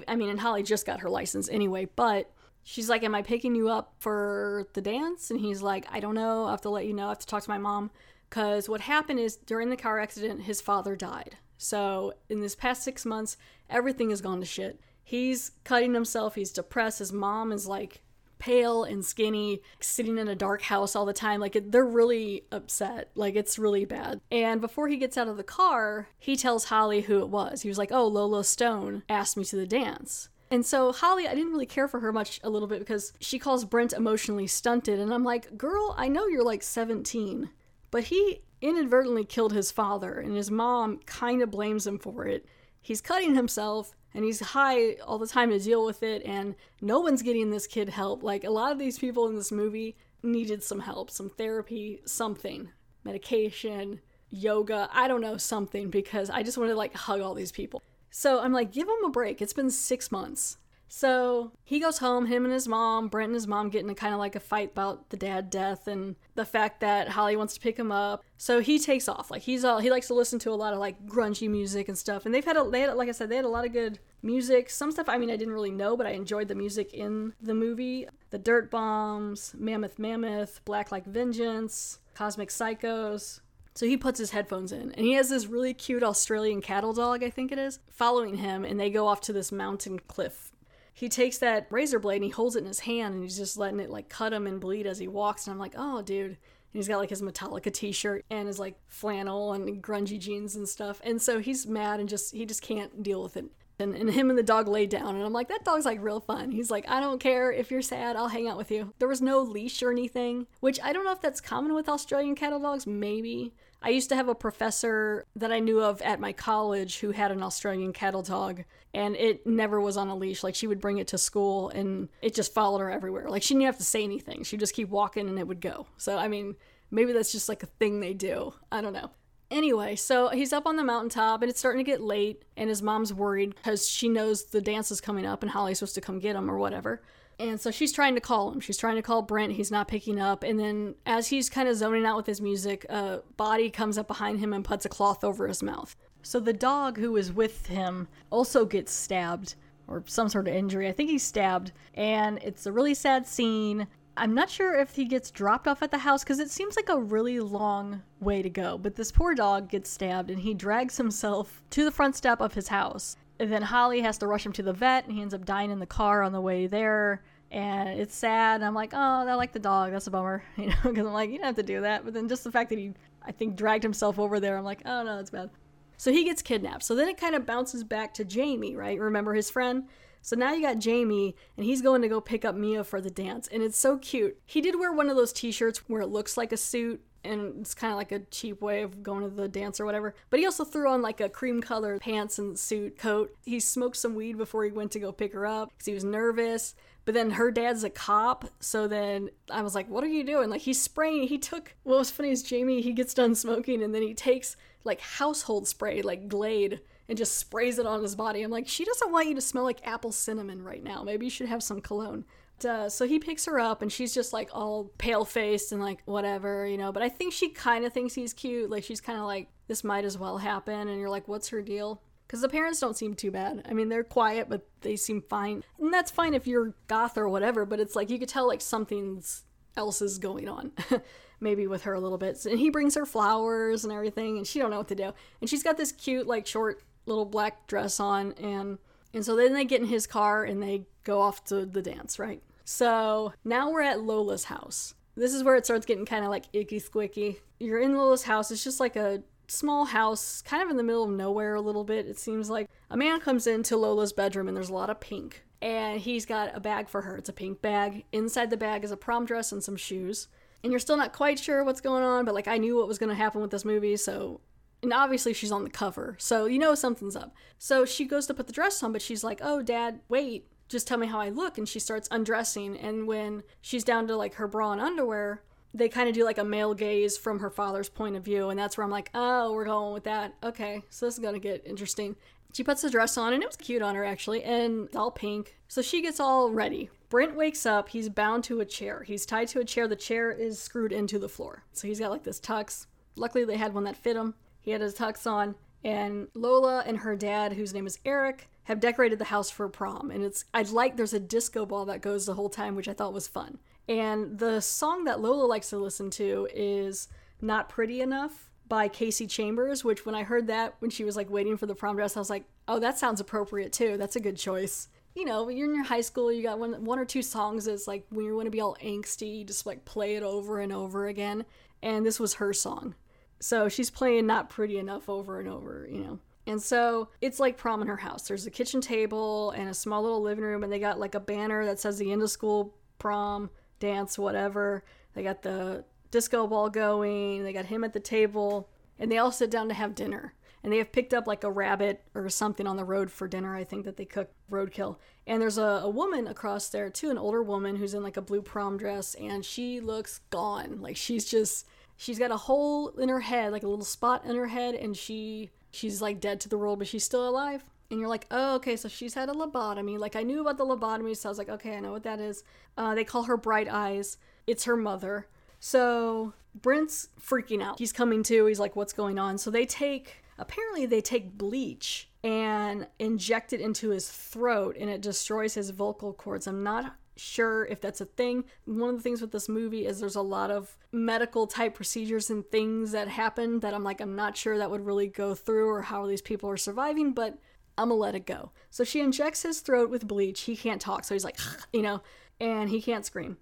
I 0.07 0.15
mean, 0.15 0.29
and 0.29 0.39
Holly 0.39 0.63
just 0.63 0.85
got 0.85 1.01
her 1.01 1.09
license 1.09 1.49
anyway, 1.49 1.87
but 1.95 2.31
she's 2.63 2.89
like, 2.89 3.03
Am 3.03 3.15
I 3.15 3.21
picking 3.21 3.55
you 3.55 3.69
up 3.69 3.93
for 3.99 4.67
the 4.73 4.81
dance? 4.81 5.31
And 5.31 5.39
he's 5.39 5.61
like, 5.61 5.85
I 5.91 5.99
don't 5.99 6.15
know. 6.15 6.45
I 6.45 6.51
have 6.51 6.61
to 6.61 6.69
let 6.69 6.85
you 6.85 6.93
know. 6.93 7.07
I 7.07 7.09
have 7.09 7.19
to 7.19 7.27
talk 7.27 7.43
to 7.43 7.49
my 7.49 7.57
mom. 7.57 7.91
Because 8.31 8.69
what 8.69 8.79
happened 8.79 9.19
is 9.19 9.35
during 9.35 9.69
the 9.69 9.75
car 9.75 9.99
accident, 9.99 10.43
his 10.43 10.61
father 10.61 10.95
died. 10.95 11.35
So 11.57 12.13
in 12.29 12.39
this 12.39 12.55
past 12.55 12.81
six 12.81 13.05
months, 13.05 13.35
everything 13.69 14.09
has 14.09 14.21
gone 14.21 14.39
to 14.39 14.45
shit. 14.45 14.79
He's 15.03 15.51
cutting 15.65 15.93
himself, 15.93 16.35
he's 16.35 16.53
depressed. 16.53 16.99
His 16.99 17.11
mom 17.11 17.51
is 17.51 17.67
like 17.67 18.01
pale 18.39 18.85
and 18.85 19.03
skinny, 19.03 19.61
sitting 19.81 20.17
in 20.17 20.29
a 20.29 20.33
dark 20.33 20.61
house 20.61 20.95
all 20.95 21.05
the 21.05 21.11
time. 21.11 21.41
Like, 21.41 21.57
they're 21.61 21.85
really 21.85 22.45
upset. 22.53 23.11
Like, 23.15 23.35
it's 23.35 23.59
really 23.59 23.83
bad. 23.83 24.21
And 24.31 24.61
before 24.61 24.87
he 24.87 24.95
gets 24.95 25.17
out 25.17 25.27
of 25.27 25.35
the 25.35 25.43
car, 25.43 26.07
he 26.17 26.37
tells 26.37 26.65
Holly 26.65 27.01
who 27.01 27.19
it 27.19 27.27
was. 27.27 27.63
He 27.63 27.69
was 27.69 27.77
like, 27.77 27.91
Oh, 27.91 28.07
Lola 28.07 28.45
Stone 28.45 29.03
asked 29.09 29.35
me 29.35 29.43
to 29.43 29.57
the 29.57 29.67
dance. 29.67 30.29
And 30.49 30.65
so 30.65 30.93
Holly, 30.93 31.27
I 31.27 31.35
didn't 31.35 31.51
really 31.51 31.65
care 31.65 31.89
for 31.89 31.99
her 31.99 32.13
much 32.13 32.39
a 32.43 32.49
little 32.49 32.67
bit 32.69 32.79
because 32.79 33.11
she 33.19 33.37
calls 33.37 33.65
Brent 33.65 33.91
emotionally 33.91 34.47
stunted. 34.47 34.99
And 34.99 35.13
I'm 35.13 35.25
like, 35.25 35.57
girl, 35.57 35.93
I 35.97 36.07
know 36.07 36.27
you're 36.27 36.45
like 36.45 36.63
17. 36.63 37.49
But 37.91 38.05
he 38.05 38.41
inadvertently 38.61 39.25
killed 39.25 39.53
his 39.53 39.71
father, 39.71 40.19
and 40.19 40.35
his 40.35 40.49
mom 40.49 40.99
kind 41.05 41.41
of 41.41 41.51
blames 41.51 41.85
him 41.85 41.99
for 41.99 42.25
it. 42.25 42.45
He's 42.81 43.01
cutting 43.01 43.35
himself, 43.35 43.93
and 44.13 44.23
he's 44.23 44.39
high 44.39 44.93
all 45.05 45.19
the 45.19 45.27
time 45.27 45.49
to 45.51 45.59
deal 45.59 45.85
with 45.85 46.01
it, 46.01 46.23
and 46.25 46.55
no 46.81 46.99
one's 46.99 47.21
getting 47.21 47.49
this 47.49 47.67
kid 47.67 47.89
help. 47.89 48.23
Like, 48.23 48.43
a 48.43 48.49
lot 48.49 48.71
of 48.71 48.79
these 48.79 48.97
people 48.97 49.27
in 49.27 49.35
this 49.35 49.51
movie 49.51 49.97
needed 50.23 50.63
some 50.63 50.79
help, 50.79 51.11
some 51.11 51.29
therapy, 51.29 52.01
something, 52.05 52.69
medication, 53.03 53.99
yoga, 54.29 54.89
I 54.93 55.07
don't 55.07 55.21
know, 55.21 55.37
something, 55.37 55.89
because 55.89 56.29
I 56.29 56.43
just 56.43 56.57
wanted 56.57 56.71
to 56.71 56.77
like 56.77 56.95
hug 56.95 57.21
all 57.21 57.33
these 57.33 57.51
people. 57.51 57.81
So 58.09 58.39
I'm 58.41 58.53
like, 58.53 58.71
give 58.71 58.87
him 58.87 59.03
a 59.05 59.09
break. 59.09 59.41
It's 59.41 59.53
been 59.53 59.71
six 59.71 60.11
months. 60.11 60.57
So 60.93 61.53
he 61.63 61.79
goes 61.79 61.99
home, 61.99 62.25
him 62.25 62.43
and 62.43 62.53
his 62.53 62.67
mom, 62.67 63.07
Brent 63.07 63.29
and 63.29 63.33
his 63.33 63.47
mom 63.47 63.69
getting 63.69 63.89
a 63.89 63.95
kind 63.95 64.13
of 64.13 64.19
like 64.19 64.35
a 64.35 64.41
fight 64.41 64.71
about 64.73 65.09
the 65.09 65.15
dad 65.15 65.49
death 65.49 65.87
and 65.87 66.17
the 66.35 66.43
fact 66.43 66.81
that 66.81 67.07
Holly 67.07 67.37
wants 67.37 67.53
to 67.53 67.61
pick 67.61 67.79
him 67.79 67.93
up. 67.93 68.25
So 68.35 68.59
he 68.59 68.77
takes 68.77 69.07
off. 69.07 69.31
Like 69.31 69.43
he's 69.43 69.63
all 69.63 69.79
he 69.79 69.89
likes 69.89 70.07
to 70.07 70.13
listen 70.13 70.37
to 70.39 70.49
a 70.49 70.51
lot 70.51 70.73
of 70.73 70.79
like 70.79 71.07
grungy 71.07 71.49
music 71.49 71.87
and 71.87 71.97
stuff. 71.97 72.25
And 72.25 72.35
they've 72.35 72.43
had 72.43 72.57
a 72.57 72.69
they 72.69 72.81
had 72.81 72.93
like 72.95 73.07
I 73.07 73.13
said, 73.13 73.29
they 73.29 73.37
had 73.37 73.45
a 73.45 73.47
lot 73.47 73.65
of 73.65 73.71
good 73.71 73.99
music. 74.21 74.69
Some 74.69 74.91
stuff 74.91 75.07
I 75.07 75.17
mean 75.17 75.31
I 75.31 75.37
didn't 75.37 75.53
really 75.53 75.71
know, 75.71 75.95
but 75.95 76.07
I 76.07 76.11
enjoyed 76.11 76.49
the 76.49 76.55
music 76.55 76.93
in 76.93 77.35
the 77.41 77.53
movie. 77.53 78.05
The 78.31 78.39
Dirtbombs, 78.39 79.55
Mammoth 79.55 79.97
Mammoth, 79.97 80.59
Black 80.65 80.91
Like 80.91 81.05
Vengeance, 81.05 81.99
Cosmic 82.15 82.49
Psychos, 82.49 83.39
so 83.73 83.85
he 83.85 83.95
puts 83.95 84.19
his 84.19 84.31
headphones 84.31 84.73
in, 84.73 84.91
and 84.91 85.05
he 85.05 85.13
has 85.13 85.29
this 85.29 85.47
really 85.47 85.73
cute 85.73 86.03
Australian 86.03 86.61
cattle 86.61 86.91
dog, 86.91 87.23
I 87.23 87.29
think 87.29 87.53
it 87.53 87.57
is, 87.57 87.79
following 87.89 88.35
him, 88.35 88.65
and 88.65 88.77
they 88.77 88.89
go 88.89 89.07
off 89.07 89.21
to 89.21 89.33
this 89.33 89.51
mountain 89.51 89.99
cliff 89.99 90.50
he 90.93 91.09
takes 91.09 91.37
that 91.39 91.67
razor 91.69 91.99
blade 91.99 92.17
and 92.17 92.25
he 92.25 92.29
holds 92.29 92.55
it 92.55 92.59
in 92.59 92.65
his 92.65 92.81
hand 92.81 93.15
and 93.15 93.23
he's 93.23 93.37
just 93.37 93.57
letting 93.57 93.79
it 93.79 93.89
like 93.89 94.09
cut 94.09 94.33
him 94.33 94.45
and 94.47 94.59
bleed 94.59 94.85
as 94.85 94.99
he 94.99 95.07
walks. 95.07 95.47
And 95.47 95.53
I'm 95.53 95.59
like, 95.59 95.73
oh, 95.77 96.01
dude, 96.01 96.25
And 96.25 96.37
he's 96.73 96.87
got 96.87 96.97
like 96.97 97.09
his 97.09 97.21
Metallica 97.21 97.71
t-shirt 97.73 98.25
and 98.29 98.47
his 98.47 98.59
like 98.59 98.75
flannel 98.87 99.53
and 99.53 99.81
grungy 99.81 100.19
jeans 100.19 100.55
and 100.55 100.67
stuff. 100.67 100.99
And 101.03 101.21
so 101.21 101.39
he's 101.39 101.65
mad 101.65 101.99
and 101.99 102.09
just 102.09 102.33
he 102.33 102.45
just 102.45 102.61
can't 102.61 103.03
deal 103.03 103.23
with 103.23 103.37
it. 103.37 103.45
And, 103.81 103.95
and 103.95 104.09
him 104.09 104.29
and 104.29 104.37
the 104.39 104.43
dog 104.43 104.67
lay 104.67 104.85
down 104.85 105.15
and 105.15 105.25
I'm 105.25 105.33
like 105.33 105.49
that 105.49 105.65
dog's 105.65 105.85
like 105.85 106.01
real 106.01 106.19
fun. 106.19 106.51
He's 106.51 106.71
like 106.71 106.85
I 106.87 106.99
don't 106.99 107.19
care 107.19 107.51
if 107.51 107.71
you're 107.71 107.81
sad, 107.81 108.15
I'll 108.15 108.27
hang 108.29 108.47
out 108.47 108.57
with 108.57 108.71
you. 108.71 108.93
There 108.99 109.07
was 109.07 109.21
no 109.21 109.41
leash 109.41 109.81
or 109.83 109.91
anything, 109.91 110.47
which 110.59 110.79
I 110.81 110.93
don't 110.93 111.03
know 111.03 111.11
if 111.11 111.21
that's 111.21 111.41
common 111.41 111.73
with 111.73 111.89
Australian 111.89 112.35
cattle 112.35 112.59
dogs, 112.59 112.87
maybe. 112.87 113.53
I 113.83 113.89
used 113.89 114.09
to 114.09 114.15
have 114.15 114.27
a 114.27 114.35
professor 114.35 115.25
that 115.35 115.51
I 115.51 115.59
knew 115.59 115.81
of 115.81 116.01
at 116.03 116.19
my 116.19 116.33
college 116.33 116.99
who 116.99 117.11
had 117.11 117.31
an 117.31 117.41
Australian 117.41 117.93
cattle 117.93 118.21
dog, 118.21 118.63
and 118.93 119.15
it 119.15 119.47
never 119.47 119.81
was 119.81 119.97
on 119.97 120.07
a 120.07 120.15
leash. 120.15 120.43
Like, 120.43 120.53
she 120.53 120.67
would 120.67 120.79
bring 120.79 120.99
it 120.99 121.07
to 121.07 121.17
school 121.17 121.69
and 121.69 122.09
it 122.21 122.35
just 122.35 122.53
followed 122.53 122.79
her 122.79 122.91
everywhere. 122.91 123.27
Like, 123.29 123.41
she 123.41 123.55
didn't 123.55 123.65
have 123.65 123.77
to 123.77 123.83
say 123.83 124.03
anything. 124.03 124.43
She'd 124.43 124.59
just 124.59 124.75
keep 124.75 124.89
walking 124.89 125.27
and 125.27 125.39
it 125.39 125.47
would 125.47 125.61
go. 125.61 125.87
So, 125.97 126.17
I 126.17 126.27
mean, 126.27 126.55
maybe 126.91 127.11
that's 127.11 127.31
just 127.31 127.49
like 127.49 127.63
a 127.63 127.67
thing 127.67 127.99
they 127.99 128.13
do. 128.13 128.53
I 128.71 128.81
don't 128.81 128.93
know. 128.93 129.09
Anyway, 129.51 129.97
so 129.97 130.29
he's 130.29 130.53
up 130.53 130.65
on 130.65 130.77
the 130.77 130.83
mountaintop 130.83 131.41
and 131.41 131.49
it's 131.49 131.59
starting 131.59 131.83
to 131.83 131.91
get 131.91 132.01
late, 132.01 132.43
and 132.55 132.69
his 132.69 132.81
mom's 132.81 133.13
worried 133.13 133.53
because 133.53 133.87
she 133.87 134.07
knows 134.07 134.45
the 134.45 134.61
dance 134.61 134.89
is 134.89 135.01
coming 135.01 135.25
up 135.25 135.43
and 135.43 135.51
Holly's 135.51 135.79
supposed 135.79 135.95
to 135.95 136.01
come 136.01 136.19
get 136.19 136.37
him 136.37 136.49
or 136.49 136.57
whatever. 136.57 137.01
And 137.37 137.59
so 137.59 137.71
she's 137.71 137.91
trying 137.91 138.15
to 138.15 138.21
call 138.21 138.51
him. 138.51 138.59
She's 138.59 138.77
trying 138.77 138.95
to 138.97 139.01
call 139.01 139.23
Brent. 139.23 139.53
He's 139.53 139.71
not 139.71 139.87
picking 139.87 140.19
up. 140.19 140.43
And 140.43 140.59
then 140.59 140.95
as 141.05 141.27
he's 141.27 141.49
kind 141.49 141.67
of 141.67 141.75
zoning 141.75 142.05
out 142.05 142.15
with 142.15 142.27
his 142.27 142.39
music, 142.39 142.85
a 142.87 143.23
body 143.35 143.69
comes 143.71 143.97
up 143.97 144.07
behind 144.07 144.39
him 144.39 144.53
and 144.53 144.63
puts 144.63 144.85
a 144.85 144.89
cloth 144.89 145.23
over 145.23 145.47
his 145.47 145.63
mouth. 145.63 145.95
So 146.21 146.39
the 146.39 146.53
dog 146.53 146.97
who 146.97 147.17
is 147.17 147.33
with 147.33 147.65
him 147.65 148.07
also 148.29 148.63
gets 148.63 148.93
stabbed 148.93 149.55
or 149.87 150.03
some 150.05 150.29
sort 150.29 150.47
of 150.47 150.53
injury. 150.53 150.87
I 150.87 150.91
think 150.91 151.09
he's 151.09 151.23
stabbed. 151.23 151.71
And 151.95 152.37
it's 152.43 152.67
a 152.67 152.71
really 152.71 152.93
sad 152.93 153.25
scene. 153.25 153.87
I'm 154.17 154.33
not 154.33 154.49
sure 154.49 154.75
if 154.75 154.95
he 154.95 155.05
gets 155.05 155.31
dropped 155.31 155.67
off 155.67 155.81
at 155.81 155.91
the 155.91 155.97
house 155.99 156.23
because 156.23 156.39
it 156.39 156.51
seems 156.51 156.75
like 156.75 156.89
a 156.89 156.99
really 156.99 157.39
long 157.39 158.01
way 158.19 158.41
to 158.41 158.49
go. 158.49 158.77
But 158.77 158.95
this 158.95 159.11
poor 159.11 159.33
dog 159.33 159.69
gets 159.69 159.89
stabbed 159.89 160.29
and 160.29 160.39
he 160.39 160.53
drags 160.53 160.97
himself 160.97 161.61
to 161.71 161.85
the 161.85 161.91
front 161.91 162.15
step 162.15 162.41
of 162.41 162.53
his 162.53 162.67
house. 162.67 163.15
And 163.39 163.51
then 163.51 163.61
Holly 163.61 164.01
has 164.01 164.17
to 164.19 164.27
rush 164.27 164.45
him 164.45 164.51
to 164.53 164.63
the 164.63 164.73
vet 164.73 165.05
and 165.05 165.13
he 165.13 165.21
ends 165.21 165.33
up 165.33 165.45
dying 165.45 165.71
in 165.71 165.79
the 165.79 165.85
car 165.85 166.23
on 166.23 166.33
the 166.33 166.41
way 166.41 166.67
there 166.67 167.23
and 167.51 167.89
it's 167.89 168.15
sad. 168.15 168.55
And 168.55 168.65
I'm 168.65 168.75
like, 168.75 168.93
oh, 168.93 168.97
I 168.97 169.33
like 169.33 169.53
the 169.53 169.59
dog. 169.59 169.91
That's 169.91 170.07
a 170.07 170.11
bummer, 170.11 170.43
you 170.57 170.67
know, 170.67 170.75
because 170.83 171.05
I'm 171.05 171.13
like, 171.13 171.29
you 171.29 171.37
don't 171.37 171.47
have 171.47 171.55
to 171.55 171.63
do 171.63 171.81
that. 171.81 172.03
But 172.05 172.13
then 172.13 172.27
just 172.27 172.43
the 172.43 172.51
fact 172.51 172.69
that 172.69 172.79
he, 172.79 172.93
I 173.21 173.31
think, 173.31 173.55
dragged 173.55 173.83
himself 173.83 174.19
over 174.19 174.39
there, 174.39 174.57
I'm 174.57 174.63
like, 174.63 174.81
oh 174.85 175.03
no, 175.03 175.17
that's 175.17 175.29
bad. 175.29 175.49
So 175.97 176.11
he 176.11 176.23
gets 176.23 176.41
kidnapped. 176.41 176.83
So 176.83 176.95
then 176.95 177.07
it 177.07 177.17
kind 177.17 177.35
of 177.35 177.45
bounces 177.45 177.83
back 177.83 178.13
to 178.15 178.25
Jamie, 178.25 178.75
right? 178.75 178.99
Remember 178.99 179.33
his 179.33 179.51
friend? 179.51 179.87
So 180.21 180.35
now 180.35 180.53
you 180.53 180.61
got 180.61 180.79
Jamie, 180.79 181.35
and 181.57 181.65
he's 181.65 181.81
going 181.81 182.01
to 182.01 182.07
go 182.07 182.21
pick 182.21 182.45
up 182.45 182.55
Mia 182.55 182.83
for 182.83 183.01
the 183.01 183.09
dance, 183.09 183.47
and 183.47 183.63
it's 183.63 183.77
so 183.77 183.97
cute. 183.97 184.39
He 184.45 184.61
did 184.61 184.79
wear 184.79 184.91
one 184.91 185.09
of 185.09 185.15
those 185.15 185.33
T-shirts 185.33 185.89
where 185.89 186.01
it 186.01 186.07
looks 186.07 186.37
like 186.37 186.51
a 186.51 186.57
suit, 186.57 187.03
and 187.23 187.61
it's 187.61 187.73
kind 187.73 187.91
of 187.91 187.97
like 187.97 188.11
a 188.11 188.19
cheap 188.19 188.61
way 188.61 188.81
of 188.81 189.03
going 189.03 189.23
to 189.23 189.29
the 189.29 189.47
dance 189.47 189.79
or 189.79 189.85
whatever. 189.85 190.15
But 190.29 190.39
he 190.39 190.45
also 190.45 190.63
threw 190.63 190.89
on 190.89 191.01
like 191.01 191.21
a 191.21 191.29
cream 191.29 191.61
colored 191.61 192.01
pants 192.01 192.39
and 192.39 192.57
suit 192.57 192.97
coat. 192.97 193.35
He 193.45 193.59
smoked 193.59 193.97
some 193.97 194.15
weed 194.15 194.37
before 194.37 194.63
he 194.63 194.71
went 194.71 194.91
to 194.91 194.99
go 194.99 195.11
pick 195.11 195.33
her 195.33 195.45
up 195.45 195.69
because 195.69 195.85
he 195.85 195.93
was 195.93 196.03
nervous. 196.03 196.75
But 197.03 197.15
then 197.15 197.31
her 197.31 197.49
dad's 197.51 197.83
a 197.83 197.89
cop, 197.89 198.45
so 198.59 198.87
then 198.87 199.29
I 199.49 199.63
was 199.63 199.73
like, 199.73 199.89
"What 199.89 200.03
are 200.03 200.07
you 200.07 200.23
doing?" 200.23 200.49
Like 200.49 200.61
he's 200.61 200.79
spraying. 200.79 201.27
He 201.27 201.39
took. 201.39 201.73
What 201.83 201.97
was 201.97 202.11
funny 202.11 202.29
is 202.29 202.43
Jamie. 202.43 202.81
He 202.81 202.93
gets 202.93 203.15
done 203.15 203.33
smoking, 203.33 203.81
and 203.81 203.93
then 203.93 204.03
he 204.03 204.13
takes 204.13 204.55
like 204.83 205.01
household 205.01 205.67
spray, 205.67 206.01
like 206.03 206.27
Glade, 206.27 206.81
and 207.11 207.17
just 207.17 207.37
sprays 207.37 207.77
it 207.77 207.85
on 207.85 208.01
his 208.01 208.15
body. 208.15 208.41
I'm 208.41 208.51
like, 208.51 208.69
she 208.69 208.85
doesn't 208.85 209.11
want 209.11 209.27
you 209.27 209.35
to 209.35 209.41
smell 209.41 209.65
like 209.65 209.85
apple 209.85 210.13
cinnamon 210.13 210.63
right 210.63 210.81
now. 210.81 211.03
Maybe 211.03 211.25
you 211.25 211.29
should 211.29 211.49
have 211.49 211.61
some 211.61 211.81
cologne. 211.81 212.23
Uh, 212.63 212.87
so 212.87 213.05
he 213.05 213.19
picks 213.19 213.43
her 213.47 213.59
up, 213.59 213.81
and 213.81 213.91
she's 213.91 214.13
just 214.13 214.31
like 214.31 214.49
all 214.53 214.93
pale 214.97 215.25
faced 215.25 215.73
and 215.73 215.81
like 215.81 216.01
whatever, 216.05 216.65
you 216.65 216.77
know. 216.77 216.93
But 216.93 217.03
I 217.03 217.09
think 217.09 217.33
she 217.33 217.49
kind 217.49 217.83
of 217.83 217.91
thinks 217.91 218.13
he's 218.13 218.31
cute. 218.31 218.69
Like 218.69 218.85
she's 218.85 219.01
kind 219.01 219.19
of 219.19 219.25
like, 219.25 219.49
this 219.67 219.83
might 219.83 220.05
as 220.05 220.17
well 220.17 220.37
happen. 220.37 220.87
And 220.87 221.01
you're 221.01 221.09
like, 221.09 221.27
what's 221.27 221.49
her 221.49 221.61
deal? 221.61 222.01
because 222.31 222.39
the 222.39 222.47
parents 222.47 222.79
don't 222.79 222.95
seem 222.95 223.13
too 223.13 223.29
bad. 223.29 223.61
I 223.69 223.73
mean, 223.73 223.89
they're 223.89 224.05
quiet, 224.05 224.47
but 224.47 224.65
they 224.79 224.95
seem 224.95 225.21
fine, 225.21 225.65
and 225.77 225.93
that's 225.93 226.09
fine 226.09 226.33
if 226.33 226.47
you're 226.47 226.73
goth 226.87 227.17
or 227.17 227.27
whatever. 227.27 227.65
But 227.65 227.81
it's 227.81 227.93
like 227.93 228.09
you 228.09 228.17
could 228.17 228.29
tell 228.29 228.47
like 228.47 228.61
something's 228.61 229.43
else 229.75 230.01
is 230.01 230.17
going 230.17 230.47
on, 230.47 230.71
maybe 231.41 231.67
with 231.67 231.83
her 231.83 231.93
a 231.93 231.99
little 231.99 232.17
bit. 232.17 232.45
And 232.45 232.57
he 232.57 232.69
brings 232.69 232.95
her 232.95 233.05
flowers 233.05 233.83
and 233.83 233.91
everything, 233.91 234.37
and 234.37 234.47
she 234.47 234.59
don't 234.59 234.71
know 234.71 234.77
what 234.77 234.87
to 234.87 234.95
do. 234.95 235.11
And 235.41 235.49
she's 235.49 235.61
got 235.61 235.75
this 235.75 235.91
cute 235.91 236.25
like 236.25 236.47
short 236.47 236.81
little 237.05 237.25
black 237.25 237.67
dress 237.67 237.99
on, 237.99 238.33
and 238.33 238.77
and 239.13 239.25
so 239.25 239.35
then 239.35 239.53
they 239.53 239.65
get 239.65 239.81
in 239.81 239.87
his 239.87 240.07
car 240.07 240.43
and 240.43 240.61
they 240.61 240.85
go 241.03 241.21
off 241.21 241.43
to 241.45 241.65
the 241.65 241.81
dance, 241.81 242.19
right? 242.19 242.41
So 242.63 243.33
now 243.43 243.69
we're 243.69 243.81
at 243.81 244.01
Lola's 244.01 244.45
house. 244.45 244.93
This 245.15 245.33
is 245.33 245.43
where 245.43 245.55
it 245.55 245.65
starts 245.65 245.85
getting 245.85 246.05
kind 246.05 246.23
of 246.23 246.31
like 246.31 246.45
icky 246.53 246.79
squicky. 246.79 247.37
You're 247.59 247.81
in 247.81 247.97
Lola's 247.97 248.23
house. 248.23 248.51
It's 248.51 248.63
just 248.63 248.79
like 248.79 248.95
a 248.95 249.23
small 249.47 249.85
house, 249.85 250.41
kind 250.41 250.63
of 250.63 250.69
in 250.69 250.77
the 250.77 250.83
middle 250.83 251.03
of 251.03 251.11
nowhere 251.11 251.55
a 251.55 251.61
little 251.61 251.83
bit, 251.83 252.07
it 252.07 252.17
seems 252.17 252.49
like. 252.49 252.69
A 252.89 252.97
man 252.97 253.19
comes 253.19 253.47
into 253.47 253.75
Lola's 253.75 254.13
bedroom 254.13 254.47
and 254.47 254.55
there's 254.55 254.69
a 254.69 254.73
lot 254.73 254.89
of 254.89 254.99
pink. 254.99 255.43
And 255.61 255.99
he's 255.99 256.25
got 256.25 256.55
a 256.55 256.59
bag 256.59 256.89
for 256.89 257.01
her. 257.01 257.17
It's 257.17 257.29
a 257.29 257.33
pink 257.33 257.61
bag. 257.61 258.05
Inside 258.11 258.49
the 258.49 258.57
bag 258.57 258.83
is 258.83 258.91
a 258.91 258.97
prom 258.97 259.25
dress 259.25 259.51
and 259.51 259.63
some 259.63 259.75
shoes. 259.75 260.27
And 260.63 260.71
you're 260.71 260.79
still 260.79 260.97
not 260.97 261.13
quite 261.13 261.39
sure 261.39 261.63
what's 261.63 261.81
going 261.81 262.03
on, 262.03 262.25
but 262.25 262.33
like 262.33 262.47
I 262.47 262.57
knew 262.57 262.77
what 262.77 262.87
was 262.87 262.97
going 262.97 263.09
to 263.09 263.15
happen 263.15 263.41
with 263.41 263.51
this 263.51 263.65
movie, 263.65 263.97
so. 263.97 264.39
And 264.83 264.93
obviously 264.93 265.33
she's 265.33 265.51
on 265.51 265.63
the 265.63 265.69
cover, 265.69 266.15
so 266.19 266.45
you 266.45 266.57
know 266.57 266.73
something's 266.73 267.15
up. 267.15 267.35
So 267.59 267.85
she 267.85 268.05
goes 268.05 268.25
to 268.27 268.33
put 268.33 268.47
the 268.47 268.53
dress 268.53 268.81
on, 268.81 268.91
but 268.91 269.01
she's 269.01 269.23
like, 269.23 269.39
oh, 269.43 269.61
dad, 269.61 269.99
wait, 270.09 270.47
just 270.67 270.87
tell 270.87 270.97
me 270.97 271.05
how 271.05 271.19
I 271.19 271.29
look. 271.29 271.59
And 271.59 271.69
she 271.69 271.79
starts 271.79 272.07
undressing. 272.09 272.77
And 272.77 273.05
when 273.05 273.43
she's 273.61 273.83
down 273.83 274.07
to 274.07 274.15
like 274.15 274.35
her 274.35 274.47
bra 274.47 274.71
and 274.71 274.81
underwear, 274.81 275.43
they 275.73 275.87
kind 275.87 276.09
of 276.09 276.15
do 276.15 276.25
like 276.25 276.37
a 276.37 276.43
male 276.43 276.73
gaze 276.73 277.17
from 277.17 277.39
her 277.39 277.49
father's 277.49 277.89
point 277.89 278.15
of 278.15 278.25
view, 278.25 278.49
and 278.49 278.59
that's 278.59 278.77
where 278.77 278.83
I'm 278.83 278.91
like, 278.91 279.09
oh, 279.13 279.53
we're 279.53 279.65
going 279.65 279.93
with 279.93 280.03
that. 280.05 280.33
Okay, 280.43 280.81
so 280.89 281.05
this 281.05 281.15
is 281.15 281.23
gonna 281.23 281.39
get 281.39 281.65
interesting. 281.65 282.15
She 282.53 282.63
puts 282.63 282.81
the 282.81 282.89
dress 282.89 283.17
on, 283.17 283.33
and 283.33 283.41
it 283.41 283.47
was 283.47 283.55
cute 283.55 283.81
on 283.81 283.95
her 283.95 284.03
actually, 284.03 284.43
and 284.43 284.93
all 284.95 285.11
pink. 285.11 285.57
So 285.67 285.81
she 285.81 286.01
gets 286.01 286.19
all 286.19 286.51
ready. 286.51 286.89
Brent 287.09 287.35
wakes 287.35 287.65
up. 287.65 287.89
He's 287.89 288.09
bound 288.09 288.43
to 288.45 288.59
a 288.59 288.65
chair. 288.65 289.03
He's 289.03 289.25
tied 289.25 289.47
to 289.49 289.59
a 289.59 289.65
chair. 289.65 289.87
The 289.87 289.95
chair 289.95 290.31
is 290.31 290.59
screwed 290.59 290.91
into 290.91 291.19
the 291.19 291.29
floor. 291.29 291.63
So 291.71 291.87
he's 291.87 291.99
got 291.99 292.11
like 292.11 292.23
this 292.23 292.39
tux. 292.39 292.87
Luckily, 293.15 293.45
they 293.45 293.57
had 293.57 293.73
one 293.73 293.85
that 293.85 293.95
fit 293.95 294.15
him. 294.15 294.33
He 294.61 294.71
had 294.71 294.81
his 294.81 294.95
tux 294.95 295.29
on, 295.29 295.55
and 295.83 296.27
Lola 296.33 296.83
and 296.85 296.99
her 296.99 297.15
dad, 297.15 297.53
whose 297.53 297.73
name 297.73 297.87
is 297.87 297.99
Eric, 298.05 298.47
have 298.65 298.79
decorated 298.79 299.19
the 299.19 299.25
house 299.25 299.49
for 299.49 299.67
prom. 299.67 300.11
And 300.11 300.23
it's 300.23 300.45
I 300.53 300.61
like 300.61 300.95
there's 300.95 301.13
a 301.13 301.19
disco 301.19 301.65
ball 301.65 301.85
that 301.85 302.01
goes 302.01 302.25
the 302.25 302.35
whole 302.35 302.49
time, 302.49 302.75
which 302.75 302.87
I 302.87 302.93
thought 302.93 303.13
was 303.13 303.27
fun. 303.27 303.57
And 303.89 304.37
the 304.37 304.61
song 304.61 305.05
that 305.05 305.19
Lola 305.19 305.45
likes 305.45 305.69
to 305.69 305.77
listen 305.77 306.09
to 306.11 306.47
is 306.53 307.07
Not 307.41 307.69
Pretty 307.69 308.01
Enough 308.01 308.51
by 308.67 308.87
Kasey 308.87 309.29
Chambers, 309.29 309.83
which 309.83 310.05
when 310.05 310.15
I 310.15 310.23
heard 310.23 310.47
that 310.47 310.75
when 310.79 310.91
she 310.91 311.03
was 311.03 311.17
like 311.17 311.29
waiting 311.29 311.57
for 311.57 311.65
the 311.65 311.75
prom 311.75 311.95
dress, 311.95 312.15
I 312.15 312.21
was 312.21 312.29
like, 312.29 312.45
oh, 312.67 312.79
that 312.79 312.97
sounds 312.97 313.19
appropriate 313.19 313.73
too. 313.73 313.97
That's 313.97 314.15
a 314.15 314.21
good 314.21 314.37
choice. 314.37 314.87
You 315.13 315.25
know, 315.25 315.49
you're 315.49 315.67
in 315.67 315.75
your 315.75 315.83
high 315.83 316.01
school, 316.01 316.31
you 316.31 316.41
got 316.41 316.59
one 316.59 316.85
one 316.85 316.99
or 316.99 317.03
two 317.03 317.21
songs 317.21 317.65
that's 317.65 317.87
like 317.87 318.05
when 318.11 318.25
you 318.25 318.35
want 318.35 318.45
to 318.45 318.51
be 318.51 318.61
all 318.61 318.77
angsty, 318.81 319.39
you 319.39 319.43
just 319.43 319.65
like 319.65 319.83
play 319.83 320.15
it 320.15 320.23
over 320.23 320.61
and 320.61 320.71
over 320.71 321.07
again. 321.07 321.43
And 321.83 322.05
this 322.05 322.19
was 322.19 322.35
her 322.35 322.53
song. 322.53 322.95
So 323.41 323.67
she's 323.67 323.89
playing 323.89 324.27
Not 324.27 324.49
Pretty 324.49 324.77
Enough 324.77 325.09
over 325.09 325.39
and 325.39 325.49
over, 325.49 325.87
you 325.91 325.99
know. 325.99 326.19
And 326.47 326.61
so 326.61 327.09
it's 327.21 327.39
like 327.39 327.57
prom 327.57 327.81
in 327.81 327.87
her 327.87 327.97
house. 327.97 328.27
There's 328.27 328.45
a 328.45 328.51
kitchen 328.51 328.81
table 328.81 329.51
and 329.51 329.69
a 329.69 329.73
small 329.73 330.01
little 330.03 330.21
living 330.21 330.43
room, 330.43 330.63
and 330.63 330.71
they 330.71 330.79
got 330.79 330.99
like 330.99 331.15
a 331.15 331.19
banner 331.19 331.65
that 331.65 331.79
says 331.79 331.97
the 331.97 332.11
end 332.11 332.21
of 332.21 332.29
school 332.29 332.75
prom 332.99 333.49
dance, 333.79 334.17
whatever. 334.17 334.83
They 335.13 335.23
got 335.23 335.41
the 335.41 335.85
disco 336.11 336.47
ball 336.47 336.69
going, 336.69 337.43
they 337.43 337.53
got 337.53 337.65
him 337.65 337.83
at 337.83 337.93
the 337.93 337.99
table, 337.99 338.69
and 338.99 339.11
they 339.11 339.17
all 339.17 339.31
sit 339.31 339.49
down 339.49 339.67
to 339.69 339.73
have 339.73 339.95
dinner. 339.95 340.33
And 340.63 340.71
they 340.71 340.77
have 340.77 340.91
picked 340.91 341.13
up 341.15 341.25
like 341.25 341.43
a 341.43 341.51
rabbit 341.51 342.03
or 342.13 342.29
something 342.29 342.67
on 342.67 342.77
the 342.77 342.85
road 342.85 343.11
for 343.11 343.27
dinner. 343.27 343.55
I 343.55 343.63
think 343.63 343.85
that 343.85 343.97
they 343.97 344.05
cook 344.05 344.29
roadkill. 344.51 344.97
And 345.25 345.41
there's 345.41 345.57
a, 345.57 345.81
a 345.83 345.89
woman 345.89 346.27
across 346.27 346.69
there 346.69 346.91
too, 346.91 347.09
an 347.09 347.17
older 347.17 347.41
woman 347.41 347.75
who's 347.75 347.95
in 347.95 348.03
like 348.03 348.17
a 348.17 348.21
blue 348.21 348.43
prom 348.43 348.77
dress, 348.77 349.15
and 349.15 349.43
she 349.43 349.79
looks 349.79 350.19
gone. 350.29 350.79
Like 350.79 350.97
she's 350.97 351.25
just 351.25 351.65
she's 352.01 352.17
got 352.17 352.31
a 352.31 352.37
hole 352.37 352.89
in 352.89 353.09
her 353.09 353.19
head, 353.19 353.51
like 353.51 353.63
a 353.63 353.67
little 353.67 353.85
spot 353.85 354.25
in 354.25 354.35
her 354.35 354.47
head, 354.47 354.73
and 354.73 354.97
she 354.97 355.51
she's 355.69 356.01
like 356.01 356.19
dead 356.19 356.41
to 356.41 356.49
the 356.49 356.57
world, 356.57 356.79
but 356.79 356.87
she's 356.87 357.03
still 357.03 357.29
alive 357.29 357.63
and 357.91 357.99
you're 357.99 358.09
like, 358.09 358.25
oh, 358.31 358.55
okay, 358.55 358.77
so 358.77 358.87
she's 358.87 359.13
had 359.13 359.27
a 359.27 359.33
lobotomy. 359.33 359.99
Like, 359.99 360.15
I 360.15 360.23
knew 360.23 360.39
about 360.39 360.57
the 360.57 360.65
lobotomy, 360.65 361.15
so 361.15 361.27
I 361.27 361.31
was 361.31 361.37
like, 361.37 361.49
okay, 361.49 361.75
I 361.75 361.81
know 361.81 361.91
what 361.91 362.03
that 362.03 362.19
is. 362.19 362.43
Uh, 362.77 362.95
they 362.95 363.03
call 363.03 363.23
her 363.23 363.35
Bright 363.35 363.67
Eyes. 363.69 364.17
It's 364.47 364.63
her 364.63 364.77
mother. 364.77 365.27
So 365.59 366.33
Brent's 366.55 367.09
freaking 367.21 367.61
out. 367.61 367.79
He's 367.79 367.91
coming 367.91 368.23
to. 368.23 368.45
He's 368.45 368.61
like, 368.61 368.77
what's 368.77 368.93
going 368.93 369.19
on? 369.19 369.37
So 369.37 369.51
they 369.51 369.65
take, 369.65 370.23
apparently, 370.39 370.85
they 370.85 371.01
take 371.01 371.37
bleach 371.37 372.09
and 372.23 372.87
inject 372.97 373.51
it 373.51 373.59
into 373.59 373.89
his 373.89 374.09
throat, 374.09 374.77
and 374.79 374.89
it 374.89 375.01
destroys 375.01 375.55
his 375.55 375.71
vocal 375.71 376.13
cords. 376.13 376.47
I'm 376.47 376.63
not 376.63 376.95
sure 377.15 377.65
if 377.65 377.81
that's 377.81 378.01
a 378.01 378.05
thing. 378.05 378.45
One 378.65 378.89
of 378.89 378.97
the 378.97 379.01
things 379.01 379.21
with 379.21 379.31
this 379.31 379.49
movie 379.49 379.85
is 379.85 379.99
there's 379.99 380.15
a 380.15 380.21
lot 380.21 380.51
of 380.51 380.77
medical 380.91 381.47
type 381.47 381.75
procedures 381.75 382.29
and 382.29 382.45
things 382.45 382.91
that 382.91 383.07
happen 383.07 383.59
that 383.59 383.73
I'm 383.73 383.83
like, 383.83 384.01
I'm 384.01 384.15
not 384.15 384.37
sure 384.37 384.57
that 384.57 384.71
would 384.71 384.85
really 384.85 385.07
go 385.07 385.35
through 385.35 385.69
or 385.69 385.81
how 385.81 386.05
these 386.07 386.21
people 386.21 386.49
are 386.49 386.57
surviving, 386.57 387.13
but 387.13 387.37
I'm 387.77 387.89
gonna 387.89 387.99
let 387.99 388.15
it 388.15 388.25
go. 388.25 388.51
So 388.69 388.83
she 388.83 389.01
injects 389.01 389.43
his 389.43 389.59
throat 389.59 389.89
with 389.89 390.07
bleach. 390.07 390.41
He 390.41 390.55
can't 390.55 390.81
talk, 390.81 391.03
so 391.03 391.15
he's 391.15 391.23
like, 391.23 391.39
you 391.73 391.81
know, 391.81 392.01
and 392.39 392.69
he 392.69 392.81
can't 392.81 393.05
scream. 393.05 393.37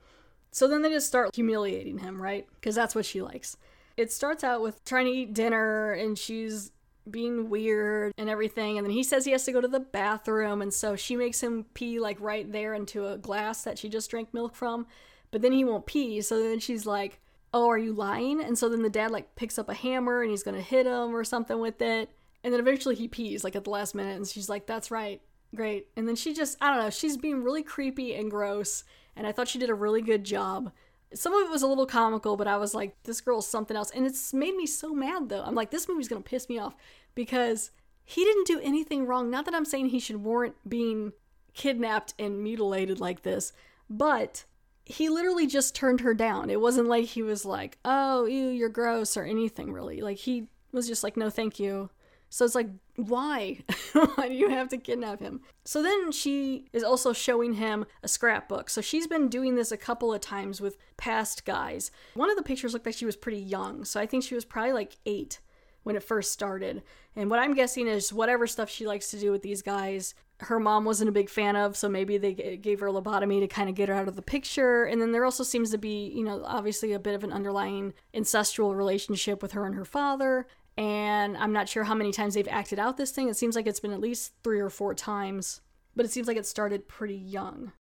So 0.52 0.68
then 0.68 0.82
they 0.82 0.90
just 0.90 1.08
start 1.08 1.36
humiliating 1.36 2.00
him, 2.00 2.22
right? 2.22 2.48
Because 2.56 2.76
that's 2.76 2.96
what 2.96 3.06
she 3.06 3.22
likes. 3.22 3.58
It 3.98 4.12
starts 4.12 4.44
out 4.44 4.62
with 4.62 4.84
trying 4.86 5.06
to 5.06 5.12
eat 5.12 5.34
dinner 5.34 5.92
and 5.92 6.18
she's 6.18 6.72
being 7.12 7.50
weird 7.50 8.14
and 8.18 8.30
everything. 8.30 8.78
And 8.78 8.86
then 8.86 8.94
he 8.94 9.04
says 9.04 9.26
he 9.26 9.32
has 9.32 9.46
to 9.46 9.52
go 9.52 9.62
to 9.62 9.68
the 9.68 9.80
bathroom. 9.80 10.62
And 10.62 10.74
so 10.74 10.96
she 10.96 11.16
makes 11.16 11.42
him 11.42 11.66
pee 11.74 12.00
like 12.00 12.20
right 12.20 12.50
there 12.52 12.74
into 12.74 13.08
a 13.08 13.18
glass 13.18 13.64
that 13.64 13.78
she 13.78 13.90
just 13.90 14.10
drank 14.10 14.34
milk 14.34 14.56
from. 14.56 14.88
But 15.32 15.42
then 15.42 15.52
he 15.52 15.64
won't 15.64 15.86
pee. 15.86 16.22
So 16.22 16.42
then 16.42 16.60
she's 16.60 16.86
like, 16.86 17.20
Oh, 17.54 17.68
are 17.68 17.78
you 17.78 17.94
lying? 17.94 18.42
And 18.42 18.58
so 18.58 18.70
then 18.70 18.84
the 18.84 18.90
dad 18.90 19.12
like 19.12 19.36
picks 19.36 19.58
up 19.58 19.70
a 19.70 19.74
hammer 19.74 20.22
and 20.22 20.30
he's 20.30 20.44
going 20.44 20.56
to 20.56 20.62
hit 20.62 20.86
him 20.86 21.16
or 21.16 21.24
something 21.24 21.60
with 21.60 21.82
it. 21.82 22.10
And 22.44 22.54
then 22.54 22.60
eventually 22.60 22.96
he 22.96 23.08
pees 23.08 23.44
like 23.44 23.56
at 23.56 23.64
the 23.64 23.72
last 23.72 23.96
minute. 23.96 24.16
And 24.16 24.28
she's 24.28 24.50
like, 24.50 24.66
That's 24.66 24.92
right. 24.92 25.22
Great. 25.56 25.88
And 25.96 26.08
then 26.08 26.16
she 26.16 26.34
just, 26.34 26.58
I 26.62 26.70
don't 26.70 26.84
know, 26.84 26.90
she's 26.90 27.18
being 27.18 27.44
really 27.44 27.64
creepy 27.64 28.14
and 28.14 28.30
gross. 28.30 28.84
And 29.16 29.26
I 29.26 29.32
thought 29.32 29.48
she 29.48 29.60
did 29.60 29.70
a 29.70 29.76
really 29.76 30.02
good 30.02 30.24
job. 30.24 30.72
Some 31.14 31.34
of 31.34 31.48
it 31.48 31.52
was 31.52 31.64
a 31.64 31.68
little 31.68 31.88
comical, 31.88 32.38
but 32.38 32.48
I 32.48 32.58
was 32.58 32.76
like, 32.76 32.96
this 33.04 33.20
girl's 33.20 33.48
something 33.48 33.76
else. 33.76 33.90
And 33.90 34.06
it's 34.06 34.32
made 34.32 34.56
me 34.56 34.68
so 34.68 34.94
mad 34.94 35.30
though. 35.30 35.42
I'm 35.42 35.56
like, 35.56 35.72
this 35.72 35.90
movie's 35.90 36.08
gonna 36.08 36.22
piss 36.22 36.48
me 36.50 36.60
off 36.60 36.76
because 37.16 37.72
he 38.04 38.24
didn't 38.24 38.48
do 38.48 38.60
anything 38.62 39.06
wrong. 39.06 39.30
Not 39.30 39.46
that 39.46 39.54
I'm 39.54 39.66
saying 39.66 39.88
he 39.88 40.00
should 40.00 40.24
warrant 40.24 40.56
being 40.68 41.14
kidnapped 41.54 42.14
and 42.18 42.42
mutilated 42.42 43.00
like 43.00 43.24
this, 43.24 43.54
but 43.90 44.46
he 44.86 45.10
literally 45.10 45.46
just 45.46 45.76
turned 45.76 46.02
her 46.02 46.16
down. 46.16 46.50
It 46.50 46.60
wasn't 46.60 46.88
like 46.88 47.06
he 47.06 47.22
was 47.22 47.46
like, 47.46 47.78
oh, 47.86 48.26
ew, 48.26 48.48
you're 48.48 48.70
gross 48.70 49.16
or 49.16 49.24
anything 49.24 49.72
really. 49.72 50.02
Like 50.02 50.18
he 50.18 50.48
was 50.72 50.88
just 50.88 51.04
like, 51.04 51.18
no, 51.18 51.30
thank 51.30 51.60
you. 51.60 51.90
So 52.30 52.46
it's 52.46 52.56
like, 52.56 52.70
why? 52.96 53.60
why 53.94 54.28
do 54.28 54.34
you 54.34 54.50
have 54.50 54.70
to 54.70 54.78
kidnap 54.78 55.20
him? 55.20 55.42
So 55.66 55.82
then 55.82 56.12
she 56.12 56.66
is 56.74 56.84
also 56.84 57.12
showing 57.14 57.54
him 57.54 57.86
a 58.04 58.08
scrapbook. 58.08 58.70
So 58.70 58.82
she's 58.82 59.08
been 59.08 59.30
doing 59.30 59.56
this 59.56 59.72
a 59.72 59.78
couple 59.78 60.14
of 60.14 60.22
times 60.22 60.62
with 60.62 60.78
past 60.98 61.46
guys. 61.46 61.92
One 62.14 62.30
of 62.30 62.38
the 62.38 62.44
pictures 62.44 62.74
looked 62.74 62.86
like 62.86 62.96
she 62.96 63.06
was 63.06 63.16
pretty 63.16 63.40
young. 63.40 63.84
So 63.86 64.00
I 64.00 64.06
think 64.06 64.24
she 64.24 64.36
was 64.36 64.46
probably 64.46 64.74
like 64.74 64.98
eight 65.06 65.40
when 65.84 65.96
it 65.96 66.04
first 66.04 66.32
started. 66.32 66.84
And 67.16 67.30
what 67.30 67.40
I'm 67.40 67.54
guessing 67.54 67.88
is 67.88 68.14
whatever 68.14 68.48
stuff 68.48 68.70
she 68.70 68.88
likes 68.88 69.12
to 69.12 69.20
do 69.20 69.32
with 69.32 69.42
these 69.42 69.62
guys, 69.62 70.14
her 70.42 70.60
mom 70.60 70.86
wasn't 70.86 71.10
a 71.10 71.14
big 71.14 71.30
fan 71.30 71.56
of, 71.56 71.76
so 71.76 71.90
maybe 71.90 72.18
they 72.18 72.34
gave 72.34 72.80
her 72.80 72.88
a 72.88 72.94
lobotomy 72.94 73.40
to 73.40 73.48
kind 73.48 73.70
of 73.70 73.76
get 73.76 73.90
her 73.90 73.96
out 73.96 74.08
of 74.08 74.16
the 74.16 74.22
picture. 74.22 74.86
And 74.86 75.02
then 75.02 75.12
there 75.12 75.26
also 75.26 75.44
seems 75.44 75.72
to 75.72 75.78
be, 75.78 76.12
you 76.16 76.24
know, 76.24 76.42
obviously 76.46 76.94
a 76.94 77.00
bit 77.00 77.16
of 77.16 77.24
an 77.24 77.34
underlying 77.34 77.94
incestual 78.14 78.76
relationship 78.76 79.42
with 79.42 79.54
her 79.54 79.66
and 79.66 79.76
her 79.76 79.86
father 79.86 80.48
and 80.80 81.36
I'm 81.36 81.52
not 81.52 81.68
sure 81.68 81.84
how 81.84 81.94
many 81.94 82.14
times 82.14 82.36
they've 82.36 82.48
acted 82.48 82.80
out 82.80 82.96
this 82.96 83.12
thing. 83.12 83.28
It 83.28 83.36
seems 83.36 83.54
like 83.54 83.68
it's 83.68 83.82
been 83.82 83.92
at 83.92 84.00
least 84.00 84.32
three 84.46 84.62
or 84.62 84.70
four 84.70 84.96
times, 84.96 85.60
but 85.94 86.06
it 86.06 86.12
seems 86.12 86.26
like 86.26 86.38
it 86.38 86.46
started 86.46 86.88
pretty 86.88 87.18
young. 87.18 87.74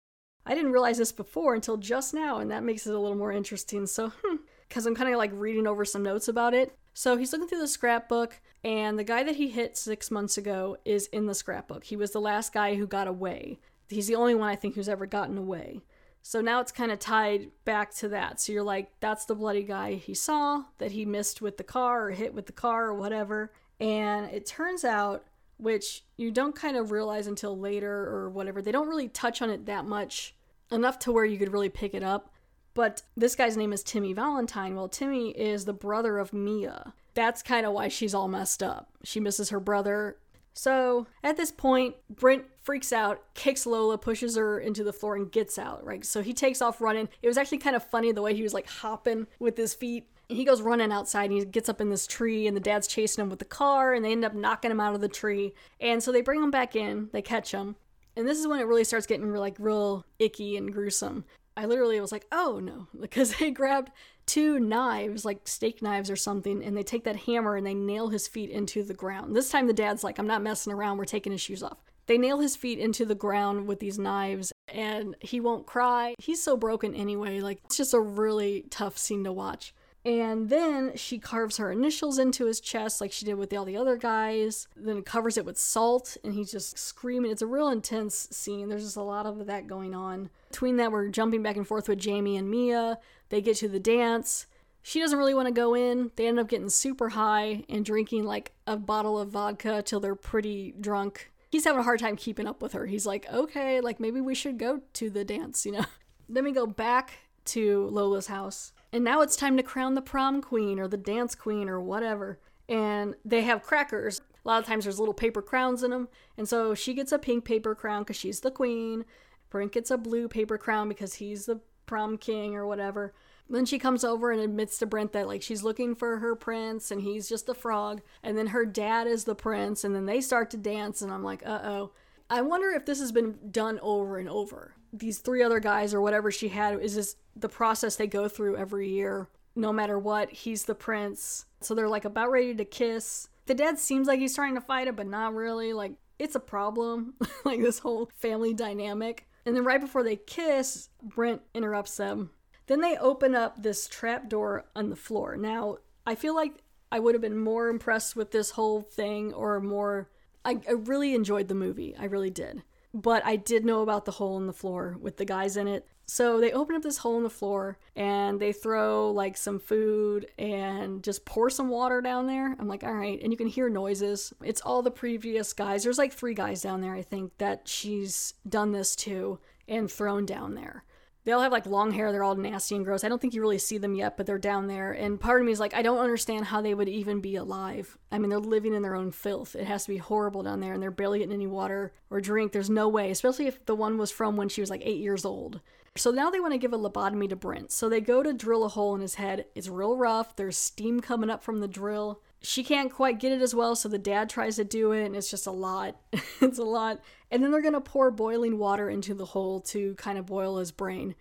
I 0.45 0.57
didn't 0.57 0.73
realize 0.73 0.99
this 0.99 1.13
before 1.13 1.55
until 1.55 1.77
just 1.77 2.13
now, 2.13 2.39
and 2.39 2.51
that 2.51 2.65
makes 2.65 2.89
it 2.89 2.95
a 2.95 2.99
little 2.99 3.17
more 3.17 3.31
interesting. 3.31 3.87
So, 3.87 4.13
hmm. 4.25 4.39
Because 4.69 4.87
I'm 4.87 4.95
kind 4.95 5.13
of 5.13 5.19
like 5.19 5.31
reading 5.35 5.67
over 5.67 5.85
some 5.85 6.03
notes 6.03 6.29
about 6.29 6.55
it. 6.55 6.77
So 6.95 7.17
he's 7.17 7.33
looking 7.33 7.49
through 7.49 7.61
the 7.61 7.69
scrapbook, 7.69 8.41
and 8.65 8.99
the 8.99 9.05
guy 9.05 9.23
that 9.23 9.37
he 9.37 9.49
hit 9.49 9.77
six 9.77 10.11
months 10.11 10.37
ago 10.37 10.77
is 10.85 11.07
in 11.09 11.27
the 11.27 11.35
scrapbook. 11.35 11.85
He 11.85 11.97
was 11.97 12.11
the 12.11 12.21
last 12.21 12.53
guy 12.53 12.75
who 12.75 12.87
got 12.87 13.07
away. 13.07 13.61
He's 13.89 14.09
the 14.09 14.17
only 14.17 14.35
one 14.35 14.49
I 14.49 14.57
think 14.57 14.75
who's 14.75 14.89
ever 14.89 15.07
gotten 15.07 15.39
away. 15.39 15.83
So 16.23 16.41
now 16.41 16.61
it's 16.61 16.73
kind 16.73 16.91
of 16.93 16.99
tied 16.99 17.51
back 17.65 17.95
to 17.97 18.09
that. 18.09 18.41
So 18.41 18.53
you're 18.53 18.63
like, 18.63 18.91
that's 19.01 19.25
the 19.25 19.35
bloody 19.35 19.63
guy 19.63 19.95
he 19.95 20.13
saw 20.13 20.65
that 20.79 20.93
he 20.93 21.07
missed 21.07 21.41
with 21.41 21.57
the 21.57 21.65
car 21.65 22.09
or 22.09 22.11
hit 22.11 22.35
with 22.35 22.47
the 22.47 22.53
car 22.53 22.87
or 22.89 22.95
whatever. 22.95 23.53
And 23.81 24.31
it 24.31 24.45
turns 24.45 24.85
out, 24.85 25.25
which 25.57 26.05
you 26.17 26.31
don't 26.31 26.55
kind 26.55 26.77
of 26.77 26.91
realize 26.91 27.29
until 27.29 27.59
later 27.59 27.93
or 27.93 28.29
whatever, 28.29 28.61
they 28.61 28.73
don't 28.73 28.89
really 28.89 29.09
touch 29.09 29.41
on 29.41 29.51
it 29.51 29.67
that 29.67 29.87
much, 29.87 30.35
enough 30.71 30.99
to 30.99 31.13
where 31.13 31.25
you 31.25 31.39
could 31.39 31.53
really 31.53 31.71
pick 31.71 31.95
it 31.95 32.03
up. 32.03 32.35
But 32.79 33.03
this 33.17 33.35
guy's 33.35 33.57
name 33.57 33.73
is 33.73 33.83
Timmy 33.83 34.13
Valentine. 34.13 34.77
Well, 34.77 34.89
Timmy 34.89 35.31
is 35.31 35.65
the 35.65 35.73
brother 35.73 36.17
of 36.17 36.33
Mia. 36.33 36.93
That's 37.15 37.43
kind 37.43 37.67
of 37.67 37.73
why 37.73 37.89
she's 37.89 38.15
all 38.15 38.29
messed 38.29 38.63
up. 38.63 38.89
She 39.03 39.19
misses 39.19 39.51
her 39.51 39.59
brother 39.59 40.19
so 40.55 41.07
at 41.23 41.37
this 41.37 41.53
point, 41.53 41.95
Brent 42.11 42.45
freaks 42.63 42.93
out, 42.93 43.23
kicks 43.35 43.65
Lola, 43.65 43.97
pushes 43.97 44.37
her 44.37 44.59
into 44.59 44.83
the 44.83 44.93
floor, 44.93 45.15
and 45.15 45.31
gets 45.31 45.57
out, 45.57 45.85
right? 45.85 46.05
So 46.05 46.21
he 46.21 46.33
takes 46.35 46.61
off 46.61 46.81
running. 46.81 47.09
It 47.23 47.29
was 47.29 47.39
actually 47.39 47.59
kind 47.59 47.77
of 47.77 47.85
funny 47.85 48.11
the 48.11 48.23
way 48.23 48.35
he 48.35 48.43
was 48.43 48.55
like 48.55 48.67
hopping 48.69 49.29
with 49.39 49.57
his 49.57 49.73
feet. 49.73 50.09
He 50.29 50.45
goes 50.45 50.61
running 50.61 50.91
outside 50.91 51.31
and 51.31 51.39
he 51.39 51.45
gets 51.45 51.69
up 51.69 51.81
in 51.81 51.91
this 51.91 52.09
tree, 52.09 52.49
and 52.49 52.57
the 52.57 52.61
dad's 52.61 52.89
chasing 52.89 53.23
him 53.23 53.31
with 53.31 53.39
the 53.39 53.45
car, 53.45 53.95
and 53.95 54.05
they 54.05 54.11
end 54.11 54.25
up 54.25 54.35
knocking 54.35 54.73
him 54.73 54.81
out 54.81 54.97
of 54.97 55.01
the 55.01 55.09
tree. 55.09 55.55
And 55.81 56.03
so 56.03 56.11
they 56.11 56.23
bring 56.23 56.43
him 56.43 56.51
back 56.51 56.75
in, 56.75 57.09
they 57.13 57.23
catch 57.23 57.53
him. 57.53 57.77
And 58.17 58.27
this 58.27 58.39
is 58.39 58.49
when 58.49 58.59
it 58.59 58.67
really 58.67 58.83
starts 58.83 59.07
getting 59.07 59.33
like 59.33 59.55
real 59.61 60.05
icky 60.19 60.57
and 60.57 60.73
gruesome. 60.73 61.25
I 61.59 61.67
literally 61.67 62.01
was 62.01 62.13
like, 62.13 62.27
oh 62.31 62.61
no, 62.63 62.87
because 63.01 63.35
they 63.37 63.51
grabbed 63.51 63.91
two 64.27 64.61
knives, 64.61 65.25
like 65.25 65.49
steak 65.49 65.83
knives 65.83 66.11
or 66.11 66.17
something, 66.17 66.63
and 66.63 66.77
they 66.77 66.85
take 66.85 67.05
that 67.05 67.17
hammer 67.17 67.57
and 67.57 67.67
they 67.67 67.75
nail 67.75 68.09
his 68.09 68.29
feet 68.29 68.51
into 68.51 68.85
the 68.85 68.95
ground. 68.95 69.35
This 69.35 69.51
time 69.51 69.67
the 69.67 69.73
dad's 69.73 70.05
like, 70.05 70.19
I'm 70.19 70.27
not 70.27 70.43
messing 70.43 70.73
around, 70.73 70.99
we're 70.99 71.05
taking 71.05 71.33
his 71.33 71.41
shoes 71.41 71.63
off. 71.63 71.79
They 72.07 72.17
nail 72.17 72.39
his 72.39 72.57
feet 72.57 72.79
into 72.79 73.05
the 73.05 73.15
ground 73.15 73.67
with 73.67 73.81
these 73.81 73.99
knives 73.99 74.53
and 74.69 75.15
he 75.21 75.41
won't 75.41 75.67
cry. 75.67 76.15
He's 76.19 76.43
so 76.43 76.57
broken 76.57 76.95
anyway. 76.95 77.41
Like, 77.41 77.61
it's 77.67 77.77
just 77.77 77.93
a 77.93 78.01
really 78.01 78.65
tough 78.71 78.97
scene 78.97 79.25
to 79.25 79.33
watch. 79.33 79.75
And 80.05 80.49
then 80.49 80.97
she 80.97 81.19
carves 81.19 81.57
her 81.57 81.73
initials 81.73 82.19
into 82.19 82.47
his 82.47 82.61
chest 82.61 83.01
like 83.01 83.13
she 83.13 83.27
did 83.27 83.35
with 83.35 83.53
all 83.53 83.65
the 83.65 83.77
other 83.77 83.97
guys. 83.97 84.69
Then 84.77 85.03
covers 85.03 85.37
it 85.37 85.45
with 85.45 85.59
salt 85.59 86.17
and 86.23 86.35
he's 86.35 86.53
just 86.53 86.79
screaming. 86.79 87.31
It's 87.31 87.43
a 87.43 87.47
real 87.47 87.69
intense 87.69 88.29
scene. 88.31 88.69
There's 88.69 88.85
just 88.85 88.97
a 88.97 89.03
lot 89.03 89.27
of 89.27 89.47
that 89.47 89.67
going 89.67 89.95
on. 89.95 90.31
Between 90.51 90.77
that, 90.77 90.93
we're 90.93 91.09
jumping 91.09 91.43
back 91.43 91.57
and 91.57 91.67
forth 91.67 91.89
with 91.89 91.99
Jamie 91.99 92.37
and 92.37 92.51
Mia. 92.51 92.99
They 93.29 93.41
get 93.41 93.57
to 93.57 93.69
the 93.69 93.81
dance. 93.81 94.47
She 94.83 95.01
doesn't 95.01 95.19
really 95.19 95.35
want 95.35 95.49
to 95.49 95.53
go 95.53 95.75
in. 95.75 96.13
They 96.17 96.27
end 96.27 96.39
up 96.39 96.49
getting 96.49 96.71
super 96.71 97.11
high 97.11 97.65
and 97.69 97.85
drinking 97.85 98.25
like 98.25 98.53
a 98.67 98.77
bottle 98.77 99.19
of 99.19 99.29
vodka 99.31 99.83
till 99.83 100.01
they're 100.01 100.15
pretty 100.15 100.75
drunk. 100.81 101.31
He's 101.51 101.65
having 101.65 101.81
a 101.81 101.85
hard 101.85 102.01
time 102.01 102.17
keeping 102.17 102.47
up 102.47 102.63
with 102.63 102.73
her. 102.73 102.87
He's 102.87 103.05
like, 103.05 103.27
okay, 103.31 103.81
like 103.81 104.01
maybe 104.01 104.21
we 104.21 104.35
should 104.35 104.59
go 104.59 104.81
to 104.95 105.11
the 105.11 105.25
dance, 105.25 105.67
you 105.67 105.73
know? 105.73 105.85
then 106.29 106.45
we 106.45 106.53
go 106.53 106.67
back 106.67 107.19
to 107.47 107.89
Lola's 107.89 108.29
house. 108.29 108.73
And 108.93 109.05
now 109.05 109.21
it's 109.21 109.37
time 109.37 109.57
to 109.57 109.63
crown 109.63 109.95
the 109.95 110.03
prom 110.03 110.41
queen 110.41 110.79
or 110.79 110.89
the 110.89 110.97
dance 110.97 111.35
queen 111.35 111.69
or 111.69 111.81
whatever. 111.81 112.39
And 112.69 113.15
they 113.25 113.43
have 113.43 113.63
crackers. 113.63 114.21
A 114.45 114.49
lot 114.49 114.61
of 114.61 114.67
times 114.67 114.85
there's 114.85 114.99
little 114.99 115.15
paper 115.15 115.43
crowns 115.43 115.83
in 115.83 115.91
them. 115.91 116.09
And 116.37 116.49
so 116.49 116.75
she 116.75 116.95
gets 116.95 117.13
a 117.13 117.19
pink 117.19 117.45
paper 117.45 117.75
crown 117.75 118.03
because 118.03 118.17
she's 118.17 118.41
the 118.41 118.51
queen. 118.51 119.05
Brent 119.51 119.73
gets 119.73 119.91
a 119.91 119.99
blue 119.99 120.29
paper 120.29 120.59
crown 120.59 120.89
because 120.89 121.15
he's 121.15 121.47
the 121.47 121.61
prom 121.87 122.19
king 122.19 122.55
or 122.55 122.67
whatever. 122.67 123.15
Then 123.51 123.65
she 123.65 123.79
comes 123.79 124.05
over 124.05 124.31
and 124.31 124.41
admits 124.41 124.79
to 124.79 124.87
Brent 124.87 125.13
that 125.13 125.27
like 125.27 125.43
she's 125.43 125.63
looking 125.63 125.95
for 125.95 126.19
her 126.19 126.35
prince 126.35 126.91
and 126.91 127.01
he's 127.01 127.29
just 127.29 127.49
a 127.49 127.55
frog. 127.55 128.03
And 128.23 128.37
then 128.37 128.49
her 128.49 128.67
dad 128.67 129.07
is 129.07 129.25
the 129.25 129.35
prince 129.35 129.85
and 129.85 129.95
then 129.95 130.05
they 130.07 130.21
start 130.21 130.51
to 130.51 130.59
dance 130.59 131.01
and 131.01 131.11
I'm 131.11 131.25
like, 131.25 131.43
"Uh-oh." 131.47 131.93
I 132.31 132.43
wonder 132.43 132.69
if 132.71 132.85
this 132.85 133.01
has 133.01 133.11
been 133.11 133.39
done 133.51 133.79
over 133.81 134.19
and 134.19 134.29
over. 134.29 134.75
These 134.93 135.19
three 135.19 135.43
other 135.43 135.61
guys 135.61 135.93
or 135.93 136.01
whatever 136.01 136.31
she 136.31 136.49
had 136.49 136.81
is 136.81 136.95
this 136.95 137.17
the 137.37 137.49
process 137.49 137.97
they 137.97 138.07
go 138.07 138.29
through 138.29 138.57
every 138.57 138.89
year. 138.89 139.29
No 139.55 139.73
matter 139.73 139.99
what, 139.99 140.31
he's 140.31 140.65
the 140.65 140.75
prince. 140.75 141.47
So 141.61 141.75
they're 141.75 141.89
like 141.89 142.05
about 142.05 142.31
ready 142.31 142.55
to 142.55 142.65
kiss. 142.65 143.29
The 143.47 143.55
dad 143.55 143.79
seems 143.79 144.07
like 144.07 144.21
he's 144.21 144.35
trying 144.35 144.55
to 144.55 144.61
fight 144.61 144.89
it, 144.89 144.97
but 144.97 145.07
not 145.07 145.35
really. 145.35 145.73
Like 145.73 145.93
it's 146.19 146.35
a 146.35 146.41
problem. 146.41 147.15
like 147.45 147.61
this 147.61 147.81
whole 147.81 148.11
family 148.17 148.55
dynamic. 148.55 149.27
And 149.45 149.57
then 149.57 149.65
right 149.65 149.81
before 149.81 150.03
they 150.03 150.17
kiss, 150.17 150.91
Brent 151.03 151.43
interrupts 151.55 151.97
them. 151.97 152.31
Then 152.67 152.81
they 152.83 152.97
open 152.99 153.35
up 153.35 153.63
this 153.63 153.89
trap 153.89 154.29
door 154.29 154.67
on 154.77 154.91
the 154.91 154.97
floor. 154.97 155.37
Now, 155.37 155.79
I 156.07 156.15
feel 156.15 156.35
like 156.35 156.63
I 156.93 156.99
would 156.99 157.15
have 157.15 157.23
been 157.23 157.39
more 157.39 157.69
impressed 157.69 158.15
with 158.15 158.31
this 158.31 158.51
whole 158.53 158.83
thing 158.83 159.33
or 159.33 159.61
more. 159.61 160.11
I, 160.45 160.61
I 160.69 160.73
really 160.73 161.15
enjoyed 161.15 161.49
the 161.49 161.55
movie. 161.55 161.95
I 161.99 162.05
really 162.05 162.31
did. 162.31 162.63
But 162.95 163.25
I 163.25 163.37
did 163.37 163.65
know 163.65 163.83
about 163.83 164.05
the 164.05 164.13
hole 164.13 164.39
in 164.39 164.47
the 164.47 164.53
floor 164.53 164.97
with 165.01 165.17
the 165.17 165.25
guys 165.25 165.57
in 165.57 165.69
it. 165.69 165.87
So 166.07 166.41
they 166.41 166.53
open 166.53 166.75
up 166.75 166.83
this 166.83 166.97
hole 166.97 167.19
in 167.19 167.23
the 167.23 167.29
floor 167.29 167.79
and 167.95 168.41
they 168.41 168.51
throw 168.51 169.11
like 169.11 169.37
some 169.37 169.59
food 169.59 170.27
and 170.39 171.05
just 171.05 171.27
pour 171.27 171.51
some 171.51 171.69
water 171.69 172.01
down 172.01 172.27
there. 172.27 172.57
I'm 172.59 172.67
like, 172.67 172.83
all 172.83 172.95
right. 172.95 173.21
And 173.23 173.31
you 173.31 173.37
can 173.37 173.47
hear 173.47 173.69
noises. 173.69 174.33
It's 174.43 174.63
all 174.63 174.81
the 174.81 174.91
previous 174.91 175.53
guys. 175.53 175.85
There's 175.85 175.99
like 175.99 176.15
three 176.15 176.33
guys 176.33 176.63
down 176.63 176.81
there, 176.81 176.95
I 176.95 177.03
think, 177.03 177.37
that 177.37 177.69
she's 177.69 178.33
done 178.49 178.73
this 178.73 178.97
to 178.97 179.39
and 179.69 179.91
thrown 179.91 180.25
down 180.25 180.55
there. 180.55 180.83
They 181.25 181.33
all 181.33 181.43
have 181.43 181.53
like 181.53 181.67
long 181.67 181.91
hair. 181.93 182.11
They're 182.11 182.25
all 182.25 182.35
nasty 182.37 182.75
and 182.75 182.85
gross. 182.85 183.05
I 183.05 183.09
don't 183.09 183.21
think 183.21 183.35
you 183.35 183.43
really 183.43 183.59
see 183.59 183.77
them 183.77 183.95
yet, 183.95 184.17
but 184.17 184.25
they're 184.25 184.39
down 184.39 184.67
there. 184.67 184.93
And 184.93 185.21
part 185.21 185.41
of 185.41 185.47
me 185.47 185.53
is 185.53 185.61
like, 185.61 185.75
I 185.75 185.83
don't 185.83 185.99
understand 185.99 186.47
how 186.47 186.63
they 186.63 186.73
would 186.73 186.89
even 186.89 187.21
be 187.21 187.37
alive. 187.37 187.99
I 188.11 188.19
mean, 188.19 188.31
they're 188.31 188.39
living 188.39 188.73
in 188.75 188.83
their 188.83 188.95
own 188.95 189.11
filth. 189.11 189.55
It 189.55 189.67
has 189.67 189.85
to 189.85 189.91
be 189.91 189.99
horrible 189.99 190.43
down 190.43 190.61
there, 190.61 190.73
and 190.73 190.83
they're 190.83 190.91
barely 190.91 191.19
getting 191.19 191.35
any 191.35 191.47
water 191.47 191.93
or 192.09 192.21
drink. 192.21 192.53
There's 192.53 192.71
no 192.71 192.89
way, 192.89 193.11
especially 193.11 193.47
if 193.47 193.65
the 193.67 193.75
one 193.75 193.99
was 193.99 194.11
from 194.11 194.37
when 194.37 194.49
she 194.49 194.63
was 194.63 194.71
like 194.71 194.83
eight 194.85 195.01
years 195.01 195.25
old. 195.25 195.61
So 195.97 196.11
now 196.11 196.31
they 196.31 196.41
want 196.41 196.53
to 196.53 196.59
give 196.59 196.73
a 196.73 196.79
lobotomy 196.79 197.29
to 197.29 197.37
Brent. 197.37 197.73
So 197.73 197.89
they 197.89 198.01
go 198.01 198.23
to 198.23 198.33
drill 198.33 198.65
a 198.65 198.69
hole 198.69 198.95
in 198.95 199.01
his 199.01 199.17
head. 199.17 199.47
It's 199.55 199.69
real 199.69 199.97
rough. 199.97 200.37
There's 200.37 200.57
steam 200.57 201.01
coming 201.01 201.29
up 201.29 201.43
from 201.43 201.61
the 201.61 201.69
drill. 201.69 202.23
She 202.41 202.63
can't 202.63 202.93
quite 202.93 203.19
get 203.19 203.33
it 203.33 203.43
as 203.43 203.55
well, 203.55 203.75
so 203.75 203.89
the 203.89 203.99
dad 203.99 204.31
tries 204.31 204.57
to 204.57 204.65
do 204.65 204.93
it, 204.93 205.05
and 205.05 205.17
it's 205.17 205.31
just 205.31 205.47
a 205.47 205.53
lot. 205.53 205.97
it's 206.41 206.59
a 206.59 206.65
lot. 206.65 207.01
And 207.31 207.43
then 207.43 207.51
they're 207.51 207.63
to 207.63 207.81
pour 207.81 208.11
boiling 208.11 208.59
water 208.59 208.89
into 208.89 209.15
the 209.15 209.27
hole 209.27 209.61
to 209.61 209.95
kind 209.97 210.19
of 210.19 210.27
boil 210.27 210.59
his 210.59 210.71
brain. 210.71 211.15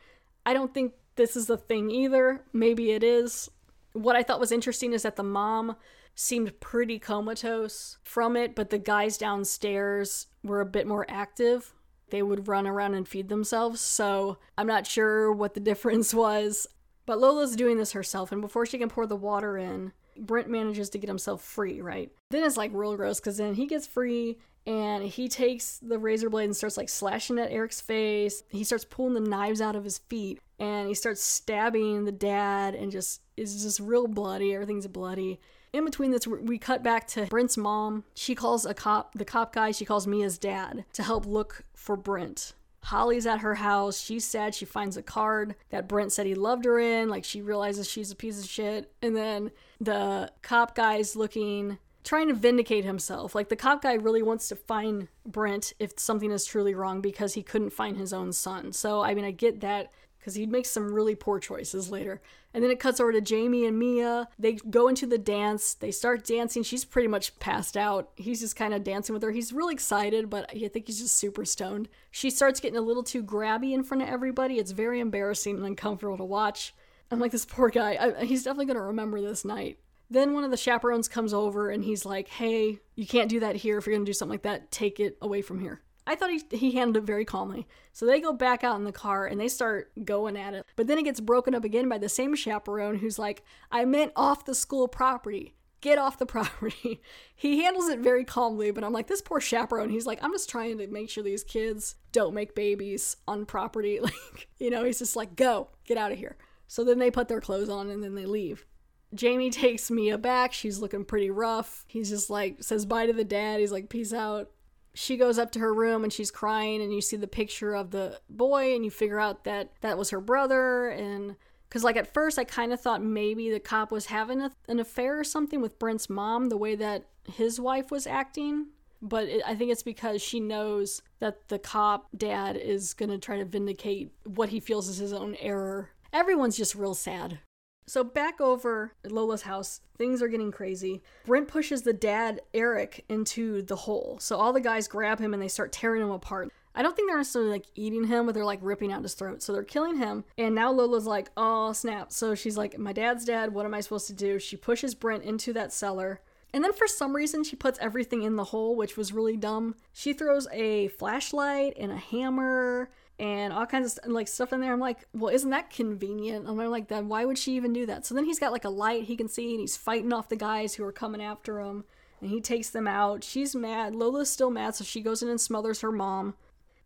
I 0.45 0.53
don't 0.53 0.73
think 0.73 0.93
this 1.15 1.35
is 1.35 1.47
the 1.47 1.57
thing 1.57 1.89
either. 1.89 2.43
Maybe 2.53 2.91
it 2.91 3.03
is. 3.03 3.49
What 3.93 4.15
I 4.15 4.23
thought 4.23 4.39
was 4.39 4.51
interesting 4.51 4.93
is 4.93 5.01
that 5.01 5.15
the 5.15 5.23
mom 5.23 5.75
seemed 6.15 6.59
pretty 6.59 6.99
comatose 6.99 7.97
from 8.03 8.35
it, 8.35 8.55
but 8.55 8.69
the 8.69 8.77
guys 8.77 9.17
downstairs 9.17 10.27
were 10.43 10.61
a 10.61 10.65
bit 10.65 10.87
more 10.87 11.05
active. 11.09 11.73
They 12.09 12.21
would 12.21 12.47
run 12.47 12.65
around 12.65 12.93
and 12.93 13.07
feed 13.07 13.29
themselves, 13.29 13.81
so 13.81 14.37
I'm 14.57 14.67
not 14.67 14.87
sure 14.87 15.31
what 15.31 15.53
the 15.53 15.59
difference 15.71 16.13
was. 16.13 16.67
But 17.05 17.19
Lola's 17.19 17.55
doing 17.55 17.77
this 17.77 17.93
herself, 17.93 18.31
and 18.31 18.41
before 18.41 18.65
she 18.65 18.77
can 18.77 18.89
pour 18.89 19.05
the 19.05 19.15
water 19.15 19.57
in, 19.57 19.93
Brent 20.19 20.49
manages 20.49 20.89
to 20.91 20.97
get 20.97 21.07
himself 21.07 21.41
free, 21.41 21.81
right? 21.81 22.11
Then 22.29 22.43
it's 22.43 22.57
like 22.57 22.71
real 22.73 22.95
gross 22.95 23.19
because 23.19 23.37
then 23.37 23.53
he 23.53 23.67
gets 23.67 23.87
free 23.87 24.37
and 24.65 25.03
he 25.03 25.29
takes 25.29 25.77
the 25.77 25.97
razor 25.97 26.29
blade 26.29 26.45
and 26.45 26.55
starts 26.55 26.77
like 26.77 26.89
slashing 26.89 27.39
at 27.39 27.51
Eric's 27.51 27.79
face. 27.79 28.43
He 28.49 28.63
starts 28.63 28.85
pulling 28.85 29.13
the 29.13 29.21
knives 29.21 29.61
out 29.61 29.75
of 29.75 29.83
his 29.83 29.97
feet 29.97 30.39
and 30.59 30.87
he 30.87 30.93
starts 30.93 31.23
stabbing 31.23 32.05
the 32.05 32.11
dad 32.11 32.75
and 32.75 32.91
just 32.91 33.21
is 33.37 33.63
just 33.63 33.79
real 33.79 34.07
bloody. 34.07 34.53
Everything's 34.53 34.87
bloody. 34.87 35.39
In 35.73 35.85
between 35.85 36.11
this, 36.11 36.25
we 36.25 36.57
cut 36.57 36.83
back 36.83 37.07
to 37.09 37.25
Brent's 37.27 37.57
mom. 37.57 38.03
She 38.13 38.35
calls 38.35 38.65
a 38.65 38.73
cop, 38.73 39.13
the 39.13 39.25
cop 39.25 39.53
guy, 39.53 39.71
she 39.71 39.85
calls 39.85 40.07
Mia's 40.07 40.37
dad 40.37 40.85
to 40.93 41.03
help 41.03 41.25
look 41.25 41.63
for 41.73 41.95
Brent. 41.95 42.53
Holly's 42.83 43.25
at 43.25 43.39
her 43.39 43.55
house. 43.55 43.99
She's 43.99 44.25
sad. 44.25 44.55
She 44.55 44.65
finds 44.65 44.97
a 44.97 45.01
card 45.01 45.55
that 45.69 45.87
Brent 45.87 46.11
said 46.11 46.25
he 46.25 46.35
loved 46.35 46.65
her 46.65 46.79
in. 46.79 47.09
Like 47.09 47.23
she 47.23 47.41
realizes 47.41 47.89
she's 47.89 48.11
a 48.11 48.15
piece 48.15 48.39
of 48.39 48.49
shit. 48.49 48.91
And 49.01 49.15
then 49.15 49.51
the 49.81 50.31
cop 50.41 50.75
guy's 50.75 51.15
looking, 51.15 51.79
trying 52.03 52.29
to 52.29 52.33
vindicate 52.33 52.85
himself. 52.85 53.35
Like 53.35 53.49
the 53.49 53.55
cop 53.55 53.81
guy 53.81 53.93
really 53.93 54.21
wants 54.21 54.47
to 54.49 54.55
find 54.55 55.09
Brent 55.25 55.73
if 55.79 55.99
something 55.99 56.31
is 56.31 56.45
truly 56.45 56.73
wrong 56.73 57.01
because 57.01 57.33
he 57.33 57.43
couldn't 57.43 57.71
find 57.71 57.97
his 57.97 58.13
own 58.13 58.31
son. 58.31 58.71
So, 58.71 59.01
I 59.01 59.13
mean, 59.13 59.25
I 59.25 59.31
get 59.31 59.59
that 59.61 59.91
because 60.27 60.35
he 60.35 60.45
makes 60.45 60.69
some 60.69 60.93
really 60.93 61.15
poor 61.15 61.39
choices 61.39 61.89
later. 61.89 62.21
And 62.53 62.61
then 62.61 62.69
it 62.69 62.81
cuts 62.81 62.99
over 62.99 63.13
to 63.13 63.21
Jamie 63.21 63.65
and 63.65 63.79
Mia. 63.79 64.27
They 64.37 64.55
go 64.55 64.89
into 64.89 65.07
the 65.07 65.17
dance. 65.17 65.73
They 65.73 65.89
start 65.89 66.25
dancing. 66.25 66.63
She's 66.63 66.83
pretty 66.83 67.07
much 67.07 67.39
passed 67.39 67.77
out. 67.77 68.09
He's 68.17 68.41
just 68.41 68.57
kind 68.57 68.73
of 68.73 68.83
dancing 68.83 69.13
with 69.13 69.23
her. 69.23 69.31
He's 69.31 69.53
really 69.53 69.73
excited, 69.73 70.29
but 70.29 70.49
I 70.53 70.67
think 70.67 70.87
he's 70.87 70.99
just 70.99 71.15
super 71.15 71.45
stoned. 71.45 71.87
She 72.11 72.29
starts 72.29 72.59
getting 72.59 72.77
a 72.77 72.81
little 72.81 73.03
too 73.03 73.23
grabby 73.23 73.71
in 73.71 73.85
front 73.85 74.03
of 74.03 74.09
everybody. 74.09 74.55
It's 74.55 74.71
very 74.71 74.99
embarrassing 74.99 75.55
and 75.55 75.65
uncomfortable 75.65 76.17
to 76.17 76.25
watch. 76.25 76.75
I'm 77.09 77.19
like, 77.19 77.31
this 77.31 77.45
poor 77.45 77.69
guy. 77.69 77.97
I, 78.19 78.25
he's 78.25 78.43
definitely 78.43 78.65
going 78.65 78.75
to 78.75 78.81
remember 78.81 79.21
this 79.21 79.45
night. 79.45 79.79
Then 80.09 80.33
one 80.33 80.43
of 80.43 80.51
the 80.51 80.57
chaperones 80.57 81.07
comes 81.07 81.33
over 81.33 81.69
and 81.69 81.85
he's 81.85 82.05
like, 82.05 82.27
hey, 82.27 82.79
you 82.95 83.07
can't 83.07 83.29
do 83.29 83.39
that 83.39 83.55
here. 83.55 83.77
If 83.77 83.85
you're 83.85 83.95
going 83.95 84.05
to 84.05 84.09
do 84.09 84.13
something 84.13 84.33
like 84.33 84.41
that, 84.41 84.71
take 84.71 84.99
it 84.99 85.17
away 85.21 85.41
from 85.41 85.61
here. 85.61 85.83
I 86.07 86.15
thought 86.15 86.31
he, 86.31 86.41
he 86.57 86.71
handled 86.71 86.97
it 86.97 87.05
very 87.05 87.25
calmly. 87.25 87.67
So 87.91 88.05
they 88.05 88.21
go 88.21 88.31
back 88.31 88.63
out 88.63 88.77
in 88.77 88.85
the 88.85 88.93
car 88.93 89.27
and 89.27 89.39
they 89.39 89.49
start 89.49 89.91
going 90.05 90.37
at 90.37 90.53
it. 90.53 90.65
But 90.77 90.87
then 90.87 90.97
it 90.97 91.03
gets 91.03 91.19
broken 91.19 91.53
up 91.53 91.65
again 91.65 91.89
by 91.89 91.97
the 91.97 92.07
same 92.07 92.33
chaperone 92.33 92.95
who's 92.95 93.19
like, 93.19 93.43
I 93.71 93.83
meant 93.83 94.13
off 94.15 94.45
the 94.45 94.55
school 94.55 94.87
property. 94.87 95.53
Get 95.81 95.99
off 95.99 96.17
the 96.17 96.25
property. 96.37 97.01
he 97.35 97.61
handles 97.63 97.89
it 97.89 97.99
very 97.99 98.23
calmly, 98.23 98.71
but 98.71 98.85
I'm 98.85 98.93
like, 98.93 99.07
this 99.07 99.21
poor 99.21 99.41
chaperone, 99.41 99.89
he's 99.89 100.05
like, 100.05 100.23
I'm 100.23 100.31
just 100.31 100.49
trying 100.49 100.77
to 100.77 100.87
make 100.87 101.09
sure 101.09 101.23
these 101.23 101.43
kids 101.43 101.95
don't 102.13 102.33
make 102.33 102.55
babies 102.55 103.17
on 103.27 103.45
property. 103.45 103.99
Like, 104.07 104.47
you 104.59 104.69
know, 104.69 104.85
he's 104.85 104.99
just 104.99 105.17
like, 105.17 105.35
go, 105.35 105.67
get 105.85 105.97
out 105.97 106.13
of 106.13 106.17
here. 106.17 106.37
So 106.67 106.83
then 106.83 106.99
they 106.99 107.11
put 107.11 107.27
their 107.27 107.41
clothes 107.41 107.69
on 107.69 107.89
and 107.89 108.01
then 108.01 108.15
they 108.15 108.25
leave. 108.25 108.65
Jamie 109.13 109.49
takes 109.49 109.91
Mia 109.91 110.17
back. 110.17 110.53
She's 110.53 110.79
looking 110.79 111.05
pretty 111.05 111.29
rough. 111.29 111.85
He's 111.87 112.09
just 112.09 112.29
like, 112.29 112.63
says 112.63 112.85
bye 112.85 113.05
to 113.05 113.13
the 113.13 113.23
dad. 113.23 113.59
He's 113.59 113.71
like, 113.71 113.89
peace 113.89 114.13
out 114.13 114.49
she 114.97 115.15
goes 115.15 115.37
up 115.37 115.51
to 115.51 115.59
her 115.59 115.73
room 115.73 116.03
and 116.03 116.11
she's 116.11 116.31
crying 116.31 116.81
and 116.81 116.91
you 116.91 117.01
see 117.01 117.17
the 117.17 117.27
picture 117.27 117.75
of 117.75 117.91
the 117.91 118.19
boy 118.29 118.73
and 118.73 118.83
you 118.83 118.89
figure 118.89 119.19
out 119.19 119.43
that 119.43 119.71
that 119.81 119.97
was 119.97 120.09
her 120.09 120.19
brother 120.19 120.89
and 120.89 121.35
because 121.69 121.83
like 121.83 121.95
at 121.95 122.11
first 122.13 122.39
i 122.39 122.43
kind 122.43 122.73
of 122.73 122.81
thought 122.81 123.01
maybe 123.01 123.51
the 123.51 123.59
cop 123.59 123.91
was 123.91 124.07
having 124.07 124.41
a, 124.41 124.51
an 124.67 124.79
affair 124.79 125.19
or 125.19 125.23
something 125.23 125.61
with 125.61 125.77
brent's 125.77 126.09
mom 126.09 126.49
the 126.49 126.57
way 126.57 126.75
that 126.75 127.05
his 127.31 127.59
wife 127.59 127.91
was 127.91 128.07
acting 128.07 128.67
but 129.01 129.27
it, 129.27 129.43
i 129.45 129.53
think 129.53 129.71
it's 129.71 129.83
because 129.83 130.19
she 130.19 130.39
knows 130.39 131.03
that 131.19 131.47
the 131.49 131.59
cop 131.59 132.07
dad 132.17 132.55
is 132.55 132.93
going 132.93 133.11
to 133.11 133.19
try 133.19 133.37
to 133.37 133.45
vindicate 133.45 134.11
what 134.23 134.49
he 134.49 134.59
feels 134.59 134.87
is 134.87 134.97
his 134.97 135.13
own 135.13 135.35
error. 135.39 135.89
Everyone's 136.13 136.57
just 136.57 136.75
real 136.75 136.93
sad 136.93 137.39
so 137.87 138.03
back 138.03 138.41
over 138.41 138.93
at 139.03 139.11
Lola's 139.11 139.43
house, 139.43 139.79
things 139.97 140.21
are 140.21 140.27
getting 140.27 140.51
crazy. 140.51 141.01
Brent 141.25 141.47
pushes 141.47 141.83
the 141.83 141.93
dad, 141.93 142.41
Eric, 142.53 143.05
into 143.07 143.61
the 143.61 143.77
hole. 143.77 144.17
So 144.19 144.35
all 144.35 144.51
the 144.51 144.61
guys 144.61 144.87
grab 144.87 145.19
him 145.19 145.33
and 145.33 145.41
they 145.41 145.47
start 145.47 145.71
tearing 145.71 146.01
him 146.01 146.11
apart. 146.11 146.51
I 146.75 146.83
don't 146.83 146.95
think 146.95 147.09
they're 147.09 147.17
necessarily 147.17 147.49
like 147.49 147.65
eating 147.75 148.03
him, 148.03 148.25
but 148.25 148.35
they're 148.35 148.45
like 148.45 148.59
ripping 148.61 148.91
out 148.91 149.01
his 149.01 149.13
throat. 149.13 149.41
So 149.41 149.53
they're 149.53 149.63
killing 149.63 149.97
him. 149.97 150.25
And 150.37 150.53
now 150.53 150.71
Lola's 150.71 151.07
like, 151.07 151.31
oh, 151.37 151.71
snap. 151.73 152.11
So 152.11 152.35
she's 152.35 152.57
like, 152.57 152.77
my 152.77 152.93
dad's 152.93 153.25
dead. 153.25 153.53
What 153.53 153.65
am 153.65 153.73
I 153.73 153.79
supposed 153.79 154.07
to 154.07 154.13
do? 154.13 154.37
She 154.37 154.57
pushes 154.57 154.93
Brent 154.93 155.23
into 155.23 155.53
that 155.53 155.73
cellar. 155.73 156.21
And 156.53 156.63
then 156.63 156.73
for 156.73 156.87
some 156.87 157.15
reason, 157.15 157.43
she 157.43 157.55
puts 157.55 157.79
everything 157.79 158.23
in 158.23 158.35
the 158.35 158.43
hole, 158.43 158.75
which 158.75 158.95
was 158.95 159.11
really 159.11 159.37
dumb. 159.37 159.75
She 159.93 160.13
throws 160.13 160.47
a 160.51 160.89
flashlight 160.89 161.75
and 161.79 161.91
a 161.91 161.97
hammer 161.97 162.89
and 163.19 163.51
all 163.51 163.65
kinds 163.65 163.97
of 163.97 164.11
like 164.11 164.27
stuff 164.27 164.53
in 164.53 164.61
there. 164.61 164.71
I'm 164.71 164.79
like, 164.79 164.99
well, 165.13 165.33
isn't 165.33 165.49
that 165.49 165.69
convenient? 165.69 166.47
And 166.47 166.61
I'm 166.61 166.69
like, 166.69 166.87
then 166.87 167.09
why 167.09 167.25
would 167.25 167.37
she 167.37 167.55
even 167.55 167.73
do 167.73 167.85
that? 167.87 168.05
So 168.05 168.13
then 168.13 168.25
he's 168.25 168.39
got 168.39 168.51
like 168.51 168.65
a 168.65 168.69
light 168.69 169.03
he 169.03 169.15
can 169.17 169.27
see, 169.27 169.51
and 169.51 169.61
he's 169.61 169.77
fighting 169.77 170.13
off 170.13 170.29
the 170.29 170.35
guys 170.35 170.75
who 170.75 170.83
are 170.83 170.91
coming 170.91 171.21
after 171.21 171.59
him, 171.59 171.85
and 172.21 172.29
he 172.29 172.41
takes 172.41 172.69
them 172.69 172.87
out. 172.87 173.23
She's 173.23 173.55
mad. 173.55 173.95
Lola's 173.95 174.29
still 174.29 174.51
mad, 174.51 174.75
so 174.75 174.83
she 174.83 175.01
goes 175.01 175.23
in 175.23 175.29
and 175.29 175.41
smothers 175.41 175.81
her 175.81 175.91
mom. 175.91 176.35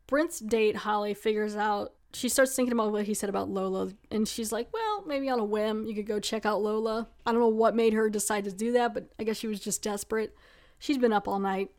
Brent's 0.08 0.40
date, 0.40 0.78
Holly, 0.78 1.14
figures 1.14 1.56
out. 1.56 1.94
She 2.14 2.28
starts 2.28 2.54
thinking 2.54 2.74
about 2.74 2.92
what 2.92 3.06
he 3.06 3.14
said 3.14 3.30
about 3.30 3.50
Lola, 3.50 3.94
and 4.10 4.28
she's 4.28 4.52
like, 4.52 4.68
well, 4.74 5.04
maybe 5.06 5.30
on 5.30 5.40
a 5.40 5.46
whim, 5.46 5.86
you 5.86 5.96
could 5.96 6.06
go 6.06 6.20
check 6.20 6.46
out 6.46 6.62
Lola. 6.62 7.08
I 7.26 7.32
don't 7.32 7.40
know 7.40 7.48
what 7.48 7.74
made 7.74 7.94
her 7.94 8.10
decide 8.10 8.44
to 8.44 8.52
do 8.52 8.74
that, 8.74 8.94
but 8.94 9.06
I 9.18 9.24
guess 9.24 9.38
she 9.38 9.48
was 9.48 9.62
just 9.62 9.82
desperate. 9.82 10.36
She's 10.78 10.98
been 10.98 11.14
up 11.14 11.30
all 11.30 11.40
night. 11.40 11.72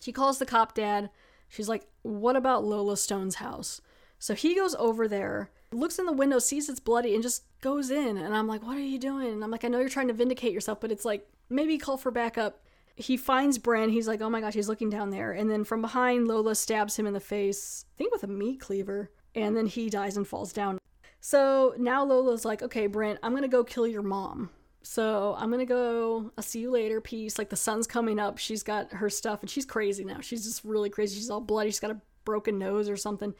She 0.00 0.10
calls 0.10 0.40
the 0.40 0.46
cop 0.46 0.74
dad. 0.74 1.10
She's 1.48 1.68
like, 1.68 1.86
what 2.02 2.34
about 2.34 2.64
Lola 2.64 2.96
Stone's 2.96 3.36
house? 3.36 3.80
So 4.18 4.34
he 4.34 4.54
goes 4.54 4.74
over 4.76 5.08
there, 5.08 5.50
looks 5.72 5.98
in 5.98 6.06
the 6.06 6.12
window, 6.12 6.38
sees 6.38 6.68
it's 6.68 6.80
bloody, 6.80 7.14
and 7.14 7.22
just 7.22 7.44
goes 7.60 7.90
in. 7.90 8.16
And 8.16 8.34
I'm 8.34 8.46
like, 8.46 8.62
what 8.62 8.76
are 8.76 8.80
you 8.80 8.98
doing? 8.98 9.28
And 9.28 9.44
I'm 9.44 9.50
like, 9.50 9.64
I 9.64 9.68
know 9.68 9.80
you're 9.80 9.88
trying 9.88 10.08
to 10.08 10.14
vindicate 10.14 10.52
yourself, 10.52 10.80
but 10.80 10.92
it's 10.92 11.04
like, 11.04 11.28
maybe 11.48 11.78
call 11.78 11.96
for 11.96 12.10
backup. 12.10 12.62
He 12.96 13.16
finds 13.16 13.58
Bren. 13.58 13.90
He's 13.90 14.08
like, 14.08 14.22
oh 14.22 14.30
my 14.30 14.40
gosh, 14.40 14.54
he's 14.54 14.68
looking 14.68 14.88
down 14.88 15.10
there. 15.10 15.32
And 15.32 15.50
then 15.50 15.64
from 15.64 15.82
behind, 15.82 16.28
Lola 16.28 16.54
stabs 16.54 16.96
him 16.96 17.06
in 17.06 17.12
the 17.12 17.20
face, 17.20 17.84
I 17.94 17.98
think 17.98 18.12
with 18.12 18.24
a 18.24 18.28
meat 18.28 18.60
cleaver. 18.60 19.10
And 19.34 19.54
then 19.54 19.66
he 19.66 19.90
dies 19.90 20.16
and 20.16 20.26
falls 20.26 20.52
down. 20.52 20.78
So 21.20 21.74
now 21.76 22.04
Lola's 22.04 22.44
like, 22.44 22.62
okay, 22.62 22.86
Brent, 22.86 23.18
I'm 23.22 23.34
gonna 23.34 23.48
go 23.48 23.64
kill 23.64 23.86
your 23.86 24.02
mom. 24.02 24.48
So 24.82 25.34
I'm 25.36 25.50
gonna 25.50 25.66
go. 25.66 26.30
I'll 26.38 26.44
see 26.44 26.60
you 26.60 26.70
later. 26.70 27.00
Peace. 27.00 27.36
Like 27.36 27.50
the 27.50 27.56
sun's 27.56 27.86
coming 27.88 28.20
up. 28.20 28.38
She's 28.38 28.62
got 28.62 28.92
her 28.92 29.10
stuff 29.10 29.40
and 29.40 29.50
she's 29.50 29.66
crazy 29.66 30.04
now. 30.04 30.20
She's 30.20 30.44
just 30.44 30.64
really 30.64 30.88
crazy. 30.88 31.16
She's 31.16 31.28
all 31.28 31.40
bloody. 31.40 31.70
She's 31.70 31.80
got 31.80 31.90
a 31.90 32.00
broken 32.24 32.58
nose 32.58 32.88
or 32.88 32.96
something. 32.96 33.34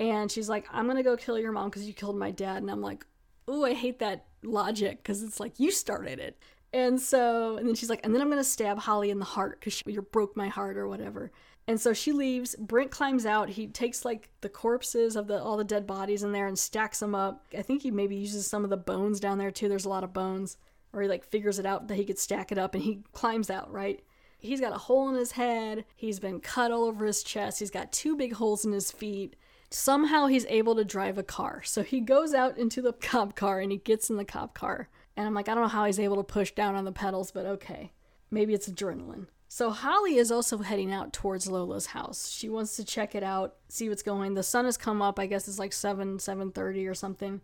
And 0.00 0.30
she's 0.30 0.48
like, 0.48 0.66
I'm 0.72 0.86
gonna 0.86 1.02
go 1.02 1.16
kill 1.16 1.38
your 1.38 1.52
mom 1.52 1.70
because 1.70 1.86
you 1.86 1.92
killed 1.92 2.16
my 2.16 2.30
dad. 2.30 2.58
And 2.58 2.70
I'm 2.70 2.80
like, 2.82 3.04
ooh, 3.50 3.64
I 3.64 3.74
hate 3.74 3.98
that 3.98 4.26
logic 4.42 4.98
because 5.02 5.22
it's 5.22 5.40
like 5.40 5.58
you 5.58 5.70
started 5.70 6.18
it. 6.18 6.38
And 6.72 7.00
so, 7.00 7.56
and 7.56 7.66
then 7.66 7.74
she's 7.74 7.90
like, 7.90 8.04
and 8.04 8.14
then 8.14 8.20
I'm 8.22 8.28
gonna 8.30 8.44
stab 8.44 8.78
Holly 8.78 9.10
in 9.10 9.18
the 9.18 9.24
heart 9.24 9.60
because 9.60 9.82
you 9.86 10.02
broke 10.02 10.36
my 10.36 10.48
heart 10.48 10.76
or 10.76 10.86
whatever. 10.86 11.32
And 11.66 11.78
so 11.78 11.92
she 11.92 12.12
leaves. 12.12 12.56
Brent 12.58 12.90
climbs 12.90 13.26
out. 13.26 13.50
He 13.50 13.66
takes 13.66 14.04
like 14.04 14.30
the 14.40 14.48
corpses 14.48 15.16
of 15.16 15.26
the 15.26 15.42
all 15.42 15.58
the 15.58 15.64
dead 15.64 15.86
bodies 15.86 16.22
in 16.22 16.32
there 16.32 16.46
and 16.46 16.58
stacks 16.58 17.00
them 17.00 17.14
up. 17.14 17.44
I 17.56 17.62
think 17.62 17.82
he 17.82 17.90
maybe 17.90 18.16
uses 18.16 18.46
some 18.46 18.64
of 18.64 18.70
the 18.70 18.76
bones 18.76 19.20
down 19.20 19.36
there 19.36 19.50
too. 19.50 19.68
There's 19.68 19.84
a 19.84 19.90
lot 19.90 20.04
of 20.04 20.14
bones, 20.14 20.56
or 20.92 21.02
he 21.02 21.08
like 21.08 21.24
figures 21.24 21.58
it 21.58 21.66
out 21.66 21.88
that 21.88 21.96
he 21.96 22.06
could 22.06 22.18
stack 22.18 22.52
it 22.52 22.58
up 22.58 22.74
and 22.74 22.82
he 22.82 23.02
climbs 23.12 23.50
out. 23.50 23.70
Right. 23.70 24.02
He's 24.38 24.60
got 24.60 24.72
a 24.72 24.78
hole 24.78 25.08
in 25.08 25.16
his 25.16 25.32
head. 25.32 25.84
He's 25.96 26.20
been 26.20 26.40
cut 26.40 26.70
all 26.70 26.84
over 26.84 27.04
his 27.04 27.22
chest. 27.22 27.58
He's 27.58 27.70
got 27.70 27.92
two 27.92 28.16
big 28.16 28.34
holes 28.34 28.64
in 28.64 28.72
his 28.72 28.90
feet 28.90 29.36
somehow 29.70 30.26
he's 30.26 30.46
able 30.46 30.74
to 30.76 30.84
drive 30.84 31.18
a 31.18 31.22
car. 31.22 31.62
So 31.64 31.82
he 31.82 32.00
goes 32.00 32.34
out 32.34 32.58
into 32.58 32.82
the 32.82 32.92
cop 33.00 33.34
car 33.34 33.60
and 33.60 33.72
he 33.72 33.78
gets 33.78 34.10
in 34.10 34.16
the 34.16 34.24
cop 34.24 34.54
car. 34.54 34.88
And 35.16 35.26
I'm 35.26 35.34
like, 35.34 35.48
I 35.48 35.54
don't 35.54 35.64
know 35.64 35.68
how 35.68 35.84
he's 35.84 35.98
able 35.98 36.16
to 36.16 36.22
push 36.22 36.52
down 36.52 36.74
on 36.74 36.84
the 36.84 36.92
pedals, 36.92 37.30
but 37.30 37.46
okay. 37.46 37.92
Maybe 38.30 38.54
it's 38.54 38.68
adrenaline. 38.68 39.26
So 39.48 39.70
Holly 39.70 40.16
is 40.16 40.30
also 40.30 40.58
heading 40.58 40.92
out 40.92 41.12
towards 41.12 41.48
Lola's 41.48 41.86
house. 41.86 42.30
She 42.30 42.50
wants 42.50 42.76
to 42.76 42.84
check 42.84 43.14
it 43.14 43.22
out, 43.22 43.56
see 43.68 43.88
what's 43.88 44.02
going. 44.02 44.34
The 44.34 44.42
sun 44.42 44.66
has 44.66 44.76
come 44.76 45.00
up. 45.00 45.18
I 45.18 45.26
guess 45.26 45.48
it's 45.48 45.58
like 45.58 45.72
7 45.72 46.18
7:30 46.18 46.88
or 46.88 46.94
something. 46.94 47.40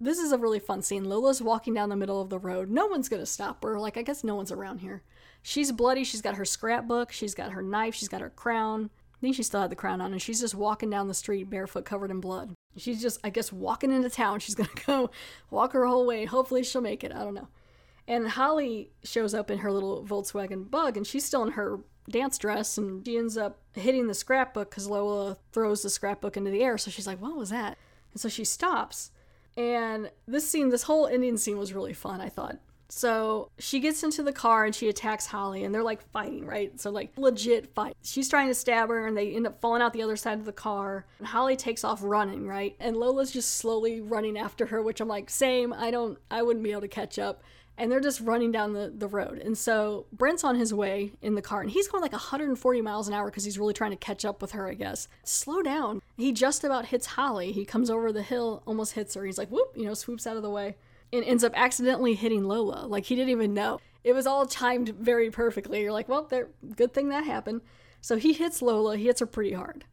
This 0.00 0.18
is 0.18 0.30
a 0.30 0.38
really 0.38 0.60
fun 0.60 0.82
scene. 0.82 1.04
Lola's 1.04 1.42
walking 1.42 1.74
down 1.74 1.88
the 1.88 1.96
middle 1.96 2.20
of 2.20 2.30
the 2.30 2.38
road. 2.38 2.70
No 2.70 2.86
one's 2.86 3.08
going 3.08 3.20
to 3.20 3.26
stop 3.26 3.64
her. 3.64 3.80
Like 3.80 3.96
I 3.96 4.02
guess 4.02 4.22
no 4.22 4.36
one's 4.36 4.52
around 4.52 4.78
here. 4.78 5.02
She's 5.42 5.72
bloody. 5.72 6.04
She's 6.04 6.22
got 6.22 6.36
her 6.36 6.44
scrapbook, 6.44 7.10
she's 7.10 7.34
got 7.34 7.52
her 7.52 7.62
knife, 7.62 7.94
she's 7.94 8.08
got 8.08 8.20
her 8.20 8.30
crown. 8.30 8.90
I 9.18 9.20
think 9.20 9.34
she 9.34 9.42
still 9.42 9.60
had 9.60 9.70
the 9.70 9.76
crown 9.76 10.00
on, 10.00 10.12
and 10.12 10.22
she's 10.22 10.40
just 10.40 10.54
walking 10.54 10.90
down 10.90 11.08
the 11.08 11.14
street 11.14 11.50
barefoot, 11.50 11.84
covered 11.84 12.12
in 12.12 12.20
blood. 12.20 12.54
She's 12.76 13.02
just, 13.02 13.18
I 13.24 13.30
guess, 13.30 13.52
walking 13.52 13.90
into 13.90 14.08
town. 14.08 14.38
She's 14.40 14.54
gonna 14.54 14.68
go 14.86 15.10
walk 15.50 15.72
her 15.72 15.86
whole 15.86 16.06
way. 16.06 16.24
Hopefully, 16.24 16.62
she'll 16.62 16.80
make 16.80 17.02
it. 17.02 17.12
I 17.12 17.24
don't 17.24 17.34
know. 17.34 17.48
And 18.06 18.28
Holly 18.28 18.90
shows 19.02 19.34
up 19.34 19.50
in 19.50 19.58
her 19.58 19.72
little 19.72 20.04
Volkswagen 20.04 20.70
bug, 20.70 20.96
and 20.96 21.06
she's 21.06 21.24
still 21.24 21.42
in 21.42 21.52
her 21.52 21.80
dance 22.08 22.38
dress, 22.38 22.78
and 22.78 23.04
she 23.04 23.18
ends 23.18 23.36
up 23.36 23.58
hitting 23.74 24.06
the 24.06 24.14
scrapbook 24.14 24.70
because 24.70 24.86
Lola 24.86 25.36
throws 25.52 25.82
the 25.82 25.90
scrapbook 25.90 26.36
into 26.36 26.50
the 26.50 26.62
air. 26.62 26.78
So 26.78 26.90
she's 26.90 27.06
like, 27.06 27.20
What 27.20 27.36
was 27.36 27.50
that? 27.50 27.76
And 28.12 28.20
so 28.20 28.28
she 28.28 28.44
stops, 28.44 29.10
And 29.56 30.10
this 30.26 30.48
scene, 30.48 30.70
this 30.70 30.84
whole 30.84 31.06
Indian 31.06 31.36
scene 31.36 31.58
was 31.58 31.74
really 31.74 31.92
fun, 31.92 32.20
I 32.20 32.28
thought. 32.28 32.58
So 32.90 33.50
she 33.58 33.80
gets 33.80 34.02
into 34.02 34.22
the 34.22 34.32
car 34.32 34.64
and 34.64 34.74
she 34.74 34.88
attacks 34.88 35.26
Holly, 35.26 35.64
and 35.64 35.74
they're 35.74 35.82
like 35.82 36.02
fighting, 36.10 36.46
right? 36.46 36.78
So, 36.80 36.90
like, 36.90 37.12
legit 37.16 37.74
fight. 37.74 37.94
She's 38.02 38.28
trying 38.28 38.48
to 38.48 38.54
stab 38.54 38.88
her, 38.88 39.06
and 39.06 39.16
they 39.16 39.34
end 39.34 39.46
up 39.46 39.60
falling 39.60 39.82
out 39.82 39.92
the 39.92 40.02
other 40.02 40.16
side 40.16 40.38
of 40.38 40.46
the 40.46 40.52
car. 40.52 41.04
And 41.18 41.28
Holly 41.28 41.56
takes 41.56 41.84
off 41.84 42.00
running, 42.02 42.46
right? 42.46 42.74
And 42.80 42.96
Lola's 42.96 43.30
just 43.30 43.56
slowly 43.56 44.00
running 44.00 44.38
after 44.38 44.66
her, 44.66 44.82
which 44.82 45.00
I'm 45.00 45.08
like, 45.08 45.28
same. 45.28 45.72
I 45.72 45.90
don't, 45.90 46.18
I 46.30 46.42
wouldn't 46.42 46.64
be 46.64 46.70
able 46.72 46.80
to 46.82 46.88
catch 46.88 47.18
up. 47.18 47.42
And 47.76 47.92
they're 47.92 48.00
just 48.00 48.20
running 48.20 48.50
down 48.50 48.72
the, 48.72 48.92
the 48.92 49.06
road. 49.06 49.38
And 49.38 49.56
so 49.56 50.06
Brent's 50.12 50.42
on 50.42 50.56
his 50.56 50.74
way 50.74 51.12
in 51.22 51.36
the 51.36 51.42
car, 51.42 51.60
and 51.60 51.70
he's 51.70 51.86
going 51.86 52.02
like 52.02 52.10
140 52.12 52.80
miles 52.80 53.06
an 53.06 53.14
hour 53.14 53.26
because 53.26 53.44
he's 53.44 53.58
really 53.58 53.74
trying 53.74 53.92
to 53.92 53.96
catch 53.96 54.24
up 54.24 54.42
with 54.42 54.52
her, 54.52 54.66
I 54.66 54.74
guess. 54.74 55.06
Slow 55.22 55.62
down. 55.62 56.02
He 56.16 56.32
just 56.32 56.64
about 56.64 56.86
hits 56.86 57.06
Holly. 57.06 57.52
He 57.52 57.64
comes 57.64 57.88
over 57.90 58.12
the 58.12 58.22
hill, 58.22 58.62
almost 58.66 58.94
hits 58.94 59.14
her. 59.14 59.24
He's 59.24 59.38
like, 59.38 59.50
whoop, 59.50 59.74
you 59.76 59.84
know, 59.84 59.94
swoops 59.94 60.26
out 60.26 60.36
of 60.36 60.42
the 60.42 60.50
way 60.50 60.74
and 61.12 61.24
ends 61.24 61.44
up 61.44 61.52
accidentally 61.54 62.14
hitting 62.14 62.44
Lola. 62.44 62.86
Like 62.86 63.04
he 63.04 63.16
didn't 63.16 63.30
even 63.30 63.54
know. 63.54 63.80
It 64.04 64.12
was 64.12 64.26
all 64.26 64.46
timed 64.46 64.90
very 64.90 65.30
perfectly. 65.30 65.80
You're 65.82 65.92
like, 65.92 66.08
well, 66.08 66.24
there, 66.24 66.48
good 66.76 66.94
thing 66.94 67.08
that 67.08 67.24
happened. 67.24 67.62
So 68.00 68.16
he 68.16 68.32
hits 68.32 68.62
Lola. 68.62 68.96
He 68.96 69.06
hits 69.06 69.20
her 69.20 69.26
pretty 69.26 69.52
hard. 69.52 69.84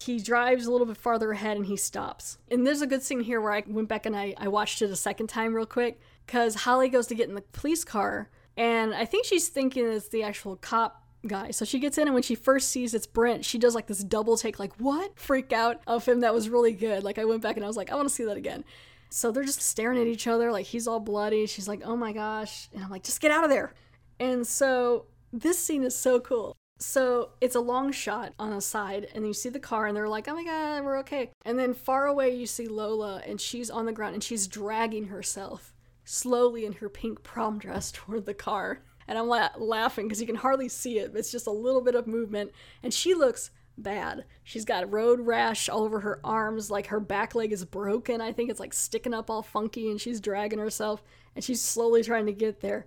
He 0.00 0.18
drives 0.18 0.66
a 0.66 0.72
little 0.72 0.86
bit 0.86 0.96
farther 0.96 1.30
ahead 1.30 1.56
and 1.56 1.66
he 1.66 1.76
stops. 1.76 2.38
And 2.50 2.66
there's 2.66 2.82
a 2.82 2.86
good 2.86 3.02
scene 3.02 3.20
here 3.20 3.40
where 3.40 3.52
I 3.52 3.62
went 3.66 3.88
back 3.88 4.04
and 4.04 4.16
I, 4.16 4.34
I 4.36 4.48
watched 4.48 4.82
it 4.82 4.90
a 4.90 4.96
second 4.96 5.28
time 5.28 5.54
real 5.54 5.66
quick 5.66 6.00
because 6.26 6.56
Holly 6.56 6.88
goes 6.88 7.06
to 7.06 7.14
get 7.14 7.28
in 7.28 7.36
the 7.36 7.42
police 7.42 7.84
car 7.84 8.28
and 8.56 8.92
I 8.94 9.04
think 9.04 9.24
she's 9.24 9.48
thinking 9.48 9.86
it's 9.86 10.08
the 10.08 10.22
actual 10.24 10.56
cop 10.56 11.02
guy. 11.26 11.50
So 11.52 11.64
she 11.64 11.78
gets 11.78 11.98
in, 11.98 12.06
and 12.08 12.14
when 12.14 12.22
she 12.22 12.34
first 12.34 12.70
sees 12.70 12.94
it's 12.94 13.06
Brent, 13.06 13.44
she 13.44 13.58
does 13.58 13.74
like 13.74 13.86
this 13.86 14.02
double 14.02 14.36
take, 14.36 14.58
like, 14.58 14.74
what? 14.76 15.18
Freak 15.18 15.52
out 15.52 15.80
of 15.86 16.04
him. 16.06 16.20
That 16.20 16.34
was 16.34 16.48
really 16.48 16.72
good. 16.72 17.02
Like, 17.02 17.18
I 17.18 17.24
went 17.24 17.42
back 17.42 17.56
and 17.56 17.64
I 17.64 17.68
was 17.68 17.76
like, 17.76 17.90
I 17.90 17.94
want 17.94 18.08
to 18.08 18.14
see 18.14 18.24
that 18.24 18.36
again. 18.36 18.64
So 19.12 19.30
they're 19.30 19.44
just 19.44 19.60
staring 19.60 20.00
at 20.00 20.06
each 20.06 20.26
other 20.26 20.50
like 20.50 20.64
he's 20.66 20.88
all 20.88 20.98
bloody. 20.98 21.46
She's 21.46 21.68
like, 21.68 21.82
"Oh 21.84 21.96
my 21.96 22.12
gosh." 22.12 22.68
And 22.72 22.82
I'm 22.82 22.90
like, 22.90 23.02
"Just 23.02 23.20
get 23.20 23.30
out 23.30 23.44
of 23.44 23.50
there." 23.50 23.74
And 24.18 24.46
so 24.46 25.06
this 25.32 25.58
scene 25.58 25.82
is 25.82 25.94
so 25.94 26.18
cool. 26.20 26.56
So 26.78 27.30
it's 27.40 27.54
a 27.54 27.60
long 27.60 27.92
shot 27.92 28.32
on 28.38 28.50
the 28.50 28.60
side, 28.60 29.08
and 29.14 29.26
you 29.26 29.34
see 29.34 29.50
the 29.50 29.60
car, 29.60 29.86
and 29.86 29.96
they're 29.96 30.08
like, 30.08 30.28
"Oh 30.28 30.34
my 30.34 30.44
god, 30.44 30.84
we're 30.84 30.98
okay." 31.00 31.30
And 31.44 31.58
then 31.58 31.74
far 31.74 32.06
away, 32.06 32.34
you 32.34 32.46
see 32.46 32.66
Lola, 32.66 33.22
and 33.26 33.40
she's 33.40 33.70
on 33.70 33.84
the 33.86 33.92
ground, 33.92 34.14
and 34.14 34.24
she's 34.24 34.48
dragging 34.48 35.06
herself 35.06 35.74
slowly 36.04 36.64
in 36.64 36.72
her 36.74 36.88
pink 36.88 37.22
prom 37.22 37.58
dress 37.58 37.92
toward 37.92 38.24
the 38.26 38.34
car. 38.34 38.82
And 39.06 39.18
I'm 39.18 39.28
la- 39.28 39.50
laughing 39.58 40.06
because 40.06 40.20
you 40.20 40.26
can 40.26 40.36
hardly 40.36 40.68
see 40.68 40.98
it. 40.98 41.14
It's 41.14 41.30
just 41.30 41.46
a 41.46 41.52
little 41.52 41.82
bit 41.82 41.94
of 41.94 42.06
movement, 42.06 42.50
and 42.82 42.94
she 42.94 43.14
looks 43.14 43.50
bad. 43.82 44.24
She's 44.44 44.64
got 44.64 44.92
road 44.92 45.20
rash 45.20 45.68
all 45.68 45.82
over 45.82 46.00
her 46.00 46.20
arms, 46.24 46.70
like 46.70 46.86
her 46.88 47.00
back 47.00 47.34
leg 47.34 47.52
is 47.52 47.64
broken. 47.64 48.20
I 48.20 48.32
think 48.32 48.50
it's 48.50 48.60
like 48.60 48.72
sticking 48.72 49.14
up 49.14 49.30
all 49.30 49.42
funky, 49.42 49.90
and 49.90 50.00
she's 50.00 50.20
dragging 50.20 50.58
herself, 50.58 51.02
and 51.34 51.44
she's 51.44 51.60
slowly 51.60 52.02
trying 52.02 52.26
to 52.26 52.32
get 52.32 52.60
there. 52.60 52.86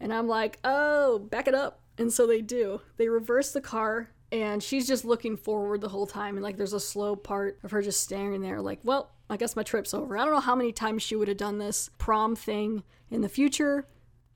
And 0.00 0.12
I'm 0.12 0.28
like, 0.28 0.58
oh, 0.64 1.18
back 1.18 1.48
it 1.48 1.54
up. 1.54 1.80
And 1.98 2.12
so 2.12 2.26
they 2.26 2.42
do. 2.42 2.80
They 2.96 3.08
reverse 3.08 3.52
the 3.52 3.60
car, 3.60 4.10
and 4.30 4.62
she's 4.62 4.86
just 4.86 5.04
looking 5.04 5.36
forward 5.36 5.80
the 5.80 5.88
whole 5.88 6.06
time. 6.06 6.36
And 6.36 6.44
like, 6.44 6.56
there's 6.56 6.72
a 6.72 6.80
slow 6.80 7.16
part 7.16 7.58
of 7.62 7.70
her 7.70 7.82
just 7.82 8.02
staring 8.02 8.42
there, 8.42 8.60
like, 8.60 8.80
well, 8.84 9.10
I 9.28 9.36
guess 9.36 9.56
my 9.56 9.62
trip's 9.62 9.94
over. 9.94 10.16
I 10.16 10.24
don't 10.24 10.34
know 10.34 10.40
how 10.40 10.54
many 10.54 10.72
times 10.72 11.02
she 11.02 11.16
would 11.16 11.28
have 11.28 11.36
done 11.36 11.58
this 11.58 11.90
prom 11.98 12.36
thing 12.36 12.84
in 13.10 13.22
the 13.22 13.28
future, 13.28 13.86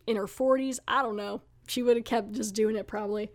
in 0.07 0.17
her 0.17 0.27
40s. 0.27 0.79
I 0.89 1.03
don't 1.03 1.17
know. 1.17 1.43
She 1.69 1.83
would 1.83 1.97
have 1.97 2.05
kept 2.05 2.33
just 2.33 2.55
doing 2.55 2.75
it 2.75 2.89
probably. 2.89 3.31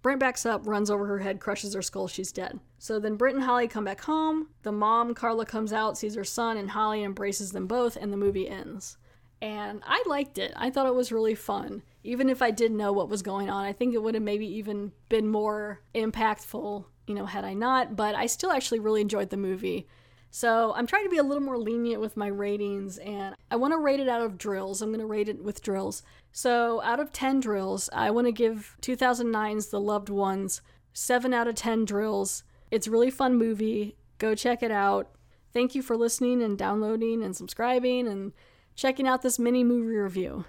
Brent 0.00 0.20
backs 0.20 0.46
up, 0.46 0.66
runs 0.66 0.90
over 0.90 1.06
her 1.06 1.18
head, 1.18 1.40
crushes 1.40 1.74
her 1.74 1.82
skull, 1.82 2.06
she's 2.06 2.32
dead. 2.32 2.60
So 2.78 3.00
then 3.00 3.16
Brent 3.16 3.36
and 3.36 3.44
Holly 3.44 3.66
come 3.66 3.84
back 3.84 4.02
home. 4.02 4.48
The 4.62 4.72
mom, 4.72 5.14
Carla, 5.14 5.44
comes 5.44 5.72
out, 5.72 5.98
sees 5.98 6.14
her 6.14 6.24
son, 6.24 6.56
and 6.56 6.70
Holly 6.70 7.02
embraces 7.02 7.50
them 7.50 7.66
both, 7.66 7.96
and 7.96 8.12
the 8.12 8.16
movie 8.16 8.48
ends. 8.48 8.96
And 9.40 9.82
I 9.84 10.02
liked 10.06 10.38
it. 10.38 10.52
I 10.56 10.70
thought 10.70 10.86
it 10.86 10.94
was 10.94 11.12
really 11.12 11.34
fun. 11.34 11.82
Even 12.02 12.28
if 12.28 12.42
I 12.42 12.50
didn't 12.50 12.76
know 12.76 12.92
what 12.92 13.08
was 13.08 13.22
going 13.22 13.50
on, 13.50 13.64
I 13.64 13.72
think 13.72 13.94
it 13.94 14.02
would 14.02 14.14
have 14.14 14.22
maybe 14.22 14.46
even 14.46 14.92
been 15.08 15.28
more 15.28 15.80
impactful, 15.94 16.84
you 17.06 17.14
know, 17.14 17.26
had 17.26 17.44
I 17.44 17.54
not. 17.54 17.94
But 17.94 18.14
I 18.14 18.26
still 18.26 18.50
actually 18.50 18.80
really 18.80 19.00
enjoyed 19.00 19.30
the 19.30 19.36
movie. 19.36 19.86
So 20.30 20.72
I'm 20.74 20.86
trying 20.86 21.04
to 21.04 21.10
be 21.10 21.16
a 21.16 21.22
little 21.22 21.42
more 21.42 21.58
lenient 21.58 22.00
with 22.00 22.16
my 22.16 22.26
ratings, 22.26 22.98
and 22.98 23.34
I 23.50 23.56
want 23.56 23.72
to 23.72 23.78
rate 23.78 24.00
it 24.00 24.08
out 24.08 24.20
of 24.20 24.38
drills. 24.38 24.82
I'm 24.82 24.90
going 24.90 25.00
to 25.00 25.06
rate 25.06 25.28
it 25.28 25.42
with 25.42 25.62
drills. 25.62 26.02
So 26.32 26.82
out 26.82 27.00
of 27.00 27.12
10 27.12 27.40
drills, 27.40 27.88
I 27.92 28.10
want 28.10 28.26
to 28.26 28.32
give 28.32 28.76
2009's 28.82 29.68
The 29.68 29.80
Loved 29.80 30.10
Ones 30.10 30.60
7 30.92 31.32
out 31.32 31.48
of 31.48 31.54
10 31.54 31.84
drills. 31.84 32.42
It's 32.70 32.86
a 32.86 32.90
really 32.90 33.10
fun 33.10 33.36
movie. 33.36 33.96
Go 34.18 34.34
check 34.34 34.62
it 34.62 34.70
out. 34.70 35.10
Thank 35.52 35.74
you 35.74 35.82
for 35.82 35.96
listening 35.96 36.42
and 36.42 36.58
downloading 36.58 37.22
and 37.22 37.34
subscribing 37.34 38.06
and 38.06 38.32
checking 38.74 39.08
out 39.08 39.22
this 39.22 39.38
mini 39.38 39.64
movie 39.64 39.96
review. 39.96 40.44